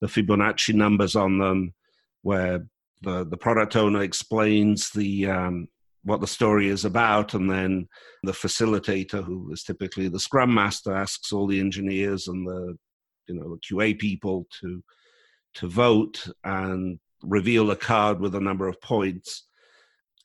the 0.00 0.06
Fibonacci 0.06 0.74
numbers 0.74 1.16
on 1.16 1.38
them, 1.38 1.74
where 2.22 2.66
the 3.02 3.24
the 3.24 3.36
product 3.36 3.76
owner 3.76 4.02
explains 4.02 4.90
the 4.90 5.26
um, 5.26 5.68
what 6.04 6.20
the 6.20 6.26
story 6.26 6.68
is 6.68 6.84
about, 6.84 7.34
and 7.34 7.50
then 7.50 7.88
the 8.22 8.32
facilitator, 8.32 9.22
who 9.22 9.52
is 9.52 9.62
typically 9.62 10.08
the 10.08 10.20
Scrum 10.20 10.52
Master, 10.52 10.94
asks 10.94 11.32
all 11.32 11.46
the 11.46 11.60
engineers 11.60 12.28
and 12.28 12.46
the 12.46 12.76
you 13.28 13.34
know 13.34 13.56
the 13.56 13.60
QA 13.60 13.98
people 13.98 14.46
to 14.60 14.82
to 15.54 15.68
vote 15.68 16.26
and 16.44 16.98
reveal 17.22 17.70
a 17.70 17.76
card 17.76 18.20
with 18.20 18.34
a 18.34 18.40
number 18.40 18.68
of 18.68 18.80
points. 18.80 19.46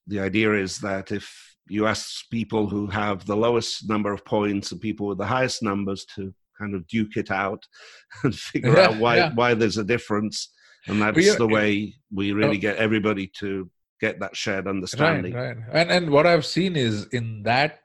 The 0.07 0.19
idea 0.19 0.53
is 0.53 0.79
that 0.79 1.11
if 1.11 1.55
you 1.69 1.85
ask 1.85 2.29
people 2.31 2.67
who 2.67 2.87
have 2.87 3.25
the 3.25 3.35
lowest 3.35 3.89
number 3.89 4.13
of 4.13 4.23
points 4.23 4.71
and 4.71 4.79
people 4.79 5.07
with 5.07 5.17
the 5.17 5.25
highest 5.25 5.61
numbers 5.61 6.05
to 6.15 6.33
kind 6.57 6.73
of 6.73 6.87
duke 6.87 7.17
it 7.17 7.29
out 7.29 7.63
and 8.23 8.33
figure 8.33 8.73
yeah, 8.73 8.87
out 8.87 8.97
why 8.97 9.17
yeah. 9.17 9.31
why 9.35 9.53
there's 9.53 9.77
a 9.77 9.83
difference 9.83 10.53
and 10.87 11.01
that's 11.01 11.35
the 11.35 11.47
way 11.47 11.93
we 12.13 12.31
really 12.31 12.57
oh. 12.57 12.61
get 12.61 12.77
everybody 12.77 13.27
to 13.27 13.69
get 13.99 14.19
that 14.19 14.35
shared 14.35 14.67
understanding 14.67 15.33
right, 15.33 15.57
right. 15.57 15.67
and 15.73 15.91
and 15.91 16.09
what 16.09 16.25
i've 16.25 16.45
seen 16.45 16.75
is 16.75 17.05
in 17.07 17.43
that 17.43 17.81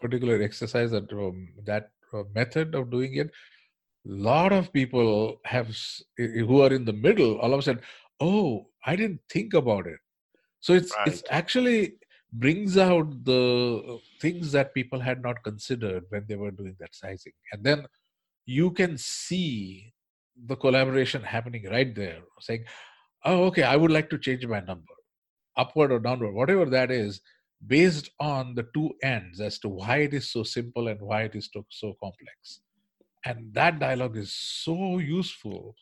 particular 0.00 0.40
exercise 0.42 0.90
that 0.90 1.12
um, 1.12 1.48
that 1.64 1.90
uh, 2.12 2.22
method 2.34 2.74
of 2.74 2.90
doing 2.90 3.16
it 3.16 3.28
a 3.28 4.12
lot 4.12 4.52
of 4.52 4.72
people 4.72 5.40
have 5.44 5.76
who 6.16 6.60
are 6.60 6.72
in 6.72 6.84
the 6.84 6.92
middle 6.92 7.38
all 7.38 7.52
of 7.52 7.58
a 7.58 7.62
sudden 7.62 7.82
oh 8.20 8.66
i 8.84 8.94
didn't 8.94 9.20
think 9.30 9.54
about 9.54 9.86
it 9.86 9.98
so 10.60 10.72
it's 10.72 10.94
right. 10.96 11.08
it's 11.08 11.22
actually 11.30 11.94
brings 12.32 12.76
out 12.76 13.24
the 13.24 13.98
things 14.20 14.52
that 14.52 14.74
people 14.74 15.00
had 15.00 15.22
not 15.22 15.42
considered 15.42 16.04
when 16.10 16.24
they 16.28 16.36
were 16.36 16.50
doing 16.50 16.76
that 16.78 16.94
sizing 16.94 17.32
and 17.52 17.64
then 17.64 17.86
you 18.44 18.70
can 18.70 18.96
see 18.96 19.92
the 20.46 20.56
collaboration 20.56 21.22
happening 21.22 21.64
right 21.70 21.94
there 21.94 22.20
saying 22.40 22.64
oh 23.24 23.44
okay 23.44 23.62
i 23.62 23.76
would 23.76 23.90
like 23.90 24.10
to 24.10 24.18
change 24.18 24.46
my 24.46 24.60
number 24.60 24.94
upward 25.56 25.90
or 25.90 25.98
downward 25.98 26.32
whatever 26.32 26.66
that 26.66 26.90
is 26.90 27.20
based 27.66 28.10
on 28.20 28.54
the 28.54 28.66
two 28.74 28.90
ends 29.02 29.40
as 29.40 29.58
to 29.58 29.68
why 29.68 29.98
it 29.98 30.12
is 30.12 30.30
so 30.30 30.42
simple 30.42 30.88
and 30.88 31.00
why 31.00 31.22
it 31.22 31.34
is 31.34 31.48
so, 31.52 31.64
so 31.70 31.94
complex. 32.02 32.60
And 33.24 33.52
that 33.54 33.80
dialogue 33.80 34.16
is 34.16 34.32
so 34.34 34.98
useful. 34.98 35.74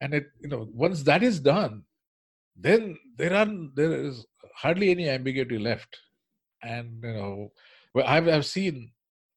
And 0.00 0.14
it 0.14 0.26
you 0.40 0.48
know 0.48 0.68
once 0.72 1.02
that 1.02 1.22
is 1.22 1.40
done 1.40 1.82
then 2.60 2.96
there 3.16 3.34
are 3.34 3.48
there 3.74 3.92
is 3.92 4.26
hardly 4.54 4.90
any 4.90 5.08
ambiguity 5.08 5.58
left. 5.58 5.96
And 6.62 7.02
you 7.02 7.12
know 7.12 7.52
i've, 8.04 8.28
I've 8.28 8.46
seen 8.46 8.92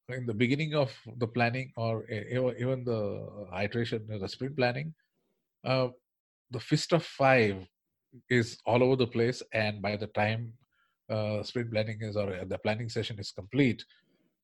in 0.09 0.25
the 0.25 0.33
beginning 0.33 0.73
of 0.75 0.91
the 1.17 1.27
planning 1.27 1.71
or 1.77 2.05
even 2.09 2.83
the 2.83 3.47
iteration 3.61 4.05
the 4.07 4.27
sprint 4.27 4.55
planning 4.55 4.93
uh, 5.63 5.87
the 6.51 6.59
fist 6.59 6.91
of 6.91 7.03
five 7.03 7.55
is 8.29 8.57
all 8.65 8.83
over 8.83 8.95
the 8.95 9.07
place 9.07 9.41
and 9.53 9.81
by 9.81 9.95
the 9.95 10.07
time 10.07 10.51
uh, 11.09 11.41
sprint 11.43 11.71
planning 11.71 11.99
is 12.01 12.17
or 12.17 12.43
the 12.45 12.57
planning 12.57 12.89
session 12.89 13.17
is 13.19 13.31
complete 13.31 13.83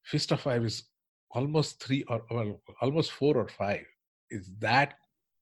fist 0.03 0.31
of 0.31 0.39
five 0.39 0.63
is 0.63 0.83
almost 1.31 1.83
three 1.83 2.03
or 2.07 2.21
well 2.31 2.61
almost 2.81 3.11
four 3.11 3.35
or 3.37 3.47
five. 3.47 3.85
Is 4.29 4.51
that 4.59 4.95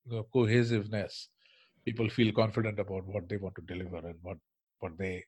the 0.06 0.24
cohesiveness. 0.34 1.30
People 1.86 2.10
feel 2.10 2.32
confident 2.34 2.80
about 2.80 3.06
what 3.06 3.30
they 3.30 3.38
want 3.38 3.56
to 3.56 3.62
deliver 3.62 3.98
and 3.98 4.16
what 4.22 4.38
what 4.80 4.98
they 4.98 5.24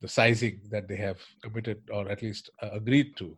the 0.00 0.08
sizing 0.08 0.60
that 0.70 0.88
they 0.88 0.96
have 0.96 1.20
committed 1.42 1.78
or 1.90 2.08
at 2.08 2.22
least 2.22 2.50
uh, 2.62 2.70
agreed 2.72 3.16
to 3.16 3.36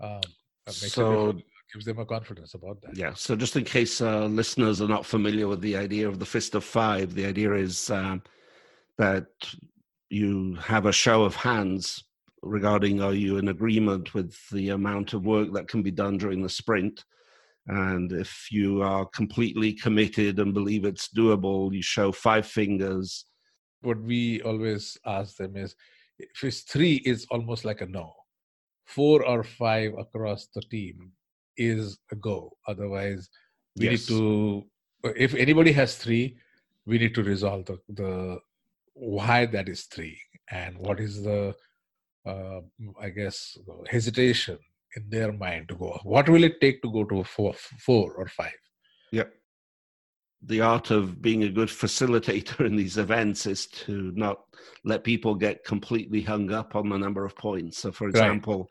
um, 0.00 0.20
so 0.66 1.34
gives 1.72 1.84
them 1.84 1.98
a 1.98 2.04
confidence 2.04 2.54
about 2.54 2.80
that 2.80 2.96
yeah 2.96 3.12
so 3.14 3.36
just 3.36 3.56
in 3.56 3.64
case 3.64 4.00
uh, 4.00 4.24
listeners 4.24 4.80
are 4.80 4.88
not 4.88 5.04
familiar 5.04 5.46
with 5.46 5.60
the 5.60 5.76
idea 5.76 6.08
of 6.08 6.18
the 6.18 6.26
fist 6.26 6.54
of 6.54 6.64
five 6.64 7.14
the 7.14 7.26
idea 7.26 7.52
is 7.52 7.90
um, 7.90 8.22
that 8.96 9.26
you 10.08 10.54
have 10.54 10.86
a 10.86 10.92
show 10.92 11.24
of 11.24 11.34
hands 11.34 12.04
regarding 12.42 13.02
are 13.02 13.12
you 13.12 13.36
in 13.36 13.48
agreement 13.48 14.14
with 14.14 14.34
the 14.50 14.70
amount 14.70 15.12
of 15.12 15.26
work 15.26 15.52
that 15.52 15.68
can 15.68 15.82
be 15.82 15.90
done 15.90 16.16
during 16.16 16.42
the 16.42 16.48
sprint 16.48 17.04
and 17.68 18.12
if 18.12 18.48
you 18.50 18.82
are 18.82 19.04
completely 19.04 19.74
committed 19.74 20.38
and 20.38 20.54
believe 20.54 20.86
it's 20.86 21.08
doable, 21.08 21.72
you 21.72 21.82
show 21.82 22.10
five 22.10 22.46
fingers. 22.46 23.26
What 23.82 24.00
we 24.00 24.40
always 24.40 24.96
ask 25.04 25.36
them 25.36 25.54
is 25.54 25.76
if 26.18 26.42
it's 26.42 26.62
three, 26.62 26.94
it's 27.04 27.26
almost 27.30 27.66
like 27.66 27.82
a 27.82 27.86
no. 27.86 28.14
Four 28.88 29.24
or 29.24 29.42
five 29.44 29.92
across 29.98 30.48
the 30.54 30.62
team 30.62 31.12
is 31.56 31.98
a 32.12 32.16
go. 32.16 32.56
Otherwise, 32.66 33.28
we 33.76 33.90
yes. 33.90 33.92
need 33.92 34.16
to, 34.16 34.64
if 35.16 35.34
anybody 35.34 35.72
has 35.72 35.96
three, 35.96 36.36
we 36.86 36.98
need 36.98 37.14
to 37.14 37.22
resolve 37.22 37.66
the, 37.66 37.78
the 37.88 38.38
why 38.94 39.46
that 39.46 39.68
is 39.68 39.84
three 39.84 40.18
and 40.50 40.78
what 40.78 41.00
is 41.00 41.22
the, 41.22 41.54
uh, 42.26 42.60
I 43.00 43.10
guess, 43.10 43.56
hesitation 43.88 44.58
in 44.96 45.08
their 45.08 45.32
mind 45.32 45.68
to 45.68 45.74
go 45.74 45.98
what 46.02 46.28
will 46.28 46.44
it 46.44 46.60
take 46.60 46.80
to 46.82 46.90
go 46.90 47.04
to 47.04 47.24
four, 47.24 47.54
four 47.86 48.14
or 48.14 48.26
five 48.28 48.60
yep 49.12 49.32
the 50.42 50.60
art 50.60 50.90
of 50.90 51.20
being 51.20 51.42
a 51.44 51.48
good 51.48 51.68
facilitator 51.68 52.60
in 52.66 52.76
these 52.76 52.98
events 52.98 53.46
is 53.46 53.66
to 53.66 54.12
not 54.14 54.40
let 54.84 55.04
people 55.04 55.34
get 55.34 55.64
completely 55.64 56.22
hung 56.22 56.52
up 56.52 56.76
on 56.76 56.88
the 56.88 56.98
number 56.98 57.24
of 57.24 57.36
points 57.36 57.78
so 57.78 57.92
for 57.92 58.08
example 58.08 58.68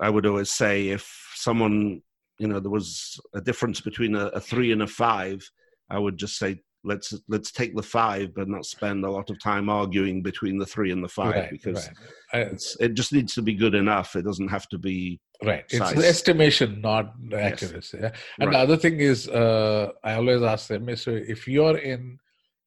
right. 0.00 0.06
i 0.06 0.10
would 0.10 0.26
always 0.26 0.50
say 0.50 0.88
if 0.88 1.32
someone 1.34 2.00
you 2.38 2.48
know 2.48 2.60
there 2.60 2.70
was 2.70 3.20
a 3.34 3.40
difference 3.40 3.80
between 3.80 4.14
a, 4.14 4.26
a 4.28 4.40
three 4.40 4.72
and 4.72 4.82
a 4.82 4.86
five 4.86 5.42
i 5.90 5.98
would 5.98 6.16
just 6.16 6.38
say 6.38 6.60
let's 6.84 7.14
let's 7.28 7.50
take 7.50 7.74
the 7.76 7.82
five 7.82 8.34
but 8.34 8.48
not 8.48 8.64
spend 8.64 9.04
a 9.04 9.10
lot 9.10 9.30
of 9.30 9.38
time 9.40 9.68
arguing 9.68 10.22
between 10.22 10.58
the 10.58 10.66
three 10.66 10.92
and 10.92 11.02
the 11.04 11.08
five 11.08 11.34
right, 11.34 11.50
because 11.50 11.90
right. 12.32 12.62
it 12.80 12.94
just 12.94 13.12
needs 13.12 13.34
to 13.34 13.42
be 13.42 13.54
good 13.54 13.74
enough 13.74 14.16
it 14.16 14.24
doesn't 14.24 14.48
have 14.48 14.68
to 14.68 14.78
be 14.78 15.20
right 15.44 15.70
size. 15.70 15.92
it's 15.92 16.00
the 16.00 16.08
estimation 16.08 16.80
not 16.80 17.12
accuracy 17.36 17.98
yes. 18.00 18.12
yeah? 18.12 18.20
and 18.38 18.50
right. 18.50 18.52
the 18.52 18.58
other 18.58 18.76
thing 18.76 18.98
is 18.98 19.28
uh, 19.28 19.90
i 20.04 20.14
always 20.14 20.42
ask 20.42 20.68
them 20.68 20.94
so 20.96 21.10
if 21.10 21.46
you're 21.46 21.78
in 21.78 22.18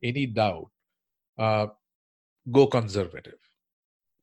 any 0.04 0.26
doubt 0.26 0.70
uh, 1.40 1.68
go 2.52 2.68
conservative 2.68 3.40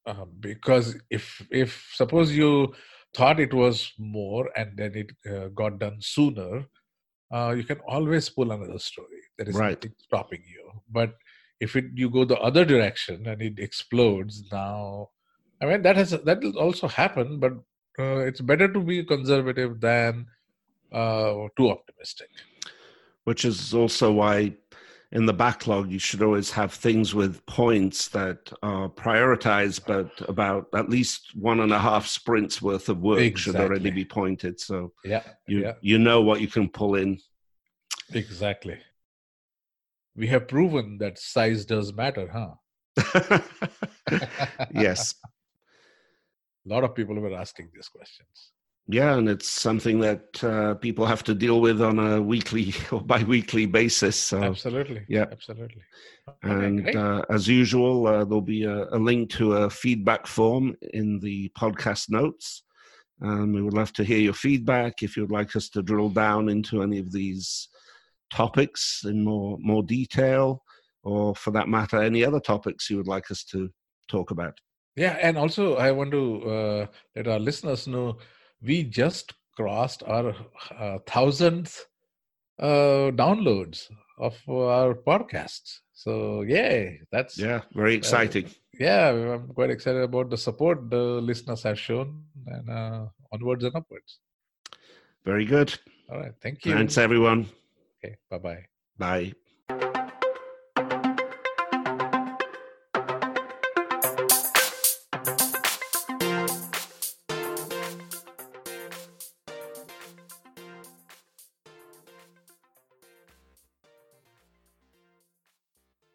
uh, 0.07 0.25
because 0.39 0.97
if 1.11 1.45
if 1.51 1.91
suppose 1.95 2.31
you 2.33 2.73
thought 3.15 3.41
it 3.41 3.53
was 3.53 3.93
more 3.99 4.49
and 4.57 4.77
then 4.77 4.93
it 4.95 5.11
uh, 5.29 5.49
got 5.49 5.81
done 5.81 5.97
sooner 6.01 6.65
uh, 7.33 7.55
you 7.57 7.65
can 7.65 7.79
always 7.87 8.29
pull 8.29 8.51
another 8.51 8.79
story. 8.79 9.20
There 9.41 9.49
is 9.49 9.57
right. 9.57 9.71
nothing 9.71 9.95
stopping 9.97 10.43
you. 10.47 10.71
But 10.91 11.15
if 11.61 11.75
it, 11.75 11.87
you 11.95 12.11
go 12.11 12.27
the 12.27 12.39
other 12.41 12.67
direction 12.67 13.27
and 13.27 13.41
it 13.41 13.59
explodes, 13.59 14.45
now, 14.53 15.09
I 15.63 15.65
mean 15.65 15.81
that 15.81 15.97
has 15.97 16.11
that 16.11 16.43
will 16.43 16.59
also 16.59 16.89
happen. 16.89 17.41
But 17.41 17.53
uh, 17.99 18.19
it's 18.19 18.43
better 18.43 18.71
to 18.71 18.81
be 18.81 19.03
conservative 19.03 19.81
than 19.81 20.27
uh, 20.93 21.49
too 21.57 21.71
optimistic. 21.71 22.29
Which 23.25 23.47
is 23.47 23.73
also 23.73 24.13
why 24.13 24.57
in 25.13 25.25
the 25.25 25.33
backlog 25.33 25.91
you 25.91 25.99
should 25.99 26.23
always 26.23 26.51
have 26.51 26.75
things 26.75 27.15
with 27.15 27.45
points 27.47 28.09
that 28.09 28.53
are 28.63 28.91
prioritized 28.91 29.87
but 29.87 30.11
about 30.29 30.69
at 30.75 30.91
least 30.91 31.35
one 31.35 31.61
and 31.61 31.73
a 31.73 31.79
half 31.79 32.07
sprints 32.07 32.63
worth 32.63 32.89
of 32.89 32.99
work 33.01 33.19
exactly. 33.19 33.41
should 33.41 33.57
already 33.61 33.91
be 33.91 34.05
pointed 34.05 34.61
so 34.61 34.93
yeah 35.05 35.23
you 35.49 35.63
yeah. 35.63 35.73
you 35.81 35.99
know 35.99 36.21
what 36.21 36.41
you 36.41 36.47
can 36.47 36.69
pull 36.69 36.95
in 36.95 37.19
exactly 38.15 38.79
we 40.17 40.27
have 40.27 40.49
proven 40.49 40.99
that 40.99 41.19
size 41.19 41.65
does 41.65 41.93
matter 41.93 42.29
huh 42.29 42.55
yes 44.75 45.15
a 45.23 45.29
lot 46.69 46.85
of 46.85 46.95
people 46.95 47.15
were 47.15 47.35
asking 47.35 47.69
these 47.75 47.89
questions 47.89 48.53
yeah, 48.93 49.17
and 49.17 49.29
it's 49.29 49.49
something 49.49 50.01
that 50.01 50.43
uh, 50.43 50.75
people 50.75 51.07
have 51.07 51.23
to 51.25 51.35
deal 51.35 51.61
with 51.61 51.81
on 51.81 52.01
a 52.01 52.21
weekly 52.21 52.75
or 52.91 53.01
bi-weekly 53.01 53.67
basis. 53.67 54.17
So, 54.17 54.43
absolutely, 54.43 55.05
yeah, 55.09 55.27
absolutely. 55.31 55.83
And 56.43 56.97
uh, 56.97 57.23
as 57.31 57.47
usual, 57.47 58.07
uh, 58.07 58.25
there'll 58.25 58.41
be 58.41 58.65
a, 58.65 58.89
a, 58.91 58.99
link 58.99 59.31
to 59.31 59.53
a 59.53 59.71
feedback 59.71 60.27
form 60.27 60.77
in 60.93 61.21
the 61.21 61.51
podcast 61.57 62.11
notes. 62.11 62.65
Um, 63.23 63.53
we 63.53 63.63
would 63.63 63.75
love 63.75 63.93
to 63.95 64.05
hear 64.05 64.19
your 64.19 64.33
feedback. 64.33 65.03
If 65.03 65.17
you'd 65.17 65.31
like 65.31 65.55
us 65.55 65.69
to 65.71 65.83
drill 65.83 66.09
down 66.09 66.49
into 66.49 66.83
any 66.83 66.99
of 66.99 67.13
these 67.13 67.69
topics 68.31 69.03
in 69.05 69.25
more 69.25 69.59
more 69.61 69.83
detail, 69.83 70.63
or 71.03 71.35
for 71.35 71.51
that 71.53 71.69
matter, 71.69 72.03
any 72.03 72.25
other 72.25 72.41
topics 72.41 72.91
you 72.91 72.97
would 72.97 73.09
like 73.09 73.31
us 73.31 73.45
to 73.45 73.71
talk 74.09 74.31
about. 74.31 74.59
Yeah, 74.97 75.17
and 75.21 75.39
also 75.39 75.77
I 75.77 75.93
want 75.93 76.11
to 76.13 76.51
uh, 76.51 76.87
let 77.17 77.29
our 77.29 77.39
listeners 77.39 77.87
know 77.87 78.19
we 78.63 78.83
just 78.85 79.35
crossed 79.57 80.03
our 80.05 80.35
uh, 80.79 80.99
thousandth 81.07 81.87
uh, 82.59 83.11
downloads 83.13 83.91
of 84.19 84.37
our 84.49 84.95
podcasts. 84.95 85.79
So 85.93 86.43
yay, 86.43 87.01
that's 87.13 87.39
yeah, 87.39 87.63
very 87.73 87.95
exciting. 87.95 88.47
Uh, 88.47 88.51
yeah, 88.79 89.09
I'm 89.11 89.49
quite 89.49 89.71
excited 89.71 90.03
about 90.03 90.31
the 90.31 90.37
support 90.37 90.91
the 90.91 91.21
listeners 91.21 91.63
have 91.63 91.79
shown, 91.79 92.25
and 92.47 92.71
uh, 92.71 93.07
onwards 93.33 93.65
and 93.65 93.75
upwards. 93.77 94.19
Very 95.25 95.45
good. 95.45 95.79
All 96.11 96.19
right, 96.19 96.33
thank 96.41 96.65
you. 96.65 96.73
Thanks, 96.73 96.97
everyone. 96.99 97.47
Okay, 98.03 98.17
bye-bye. 98.31 98.67
Bye. 98.99 99.33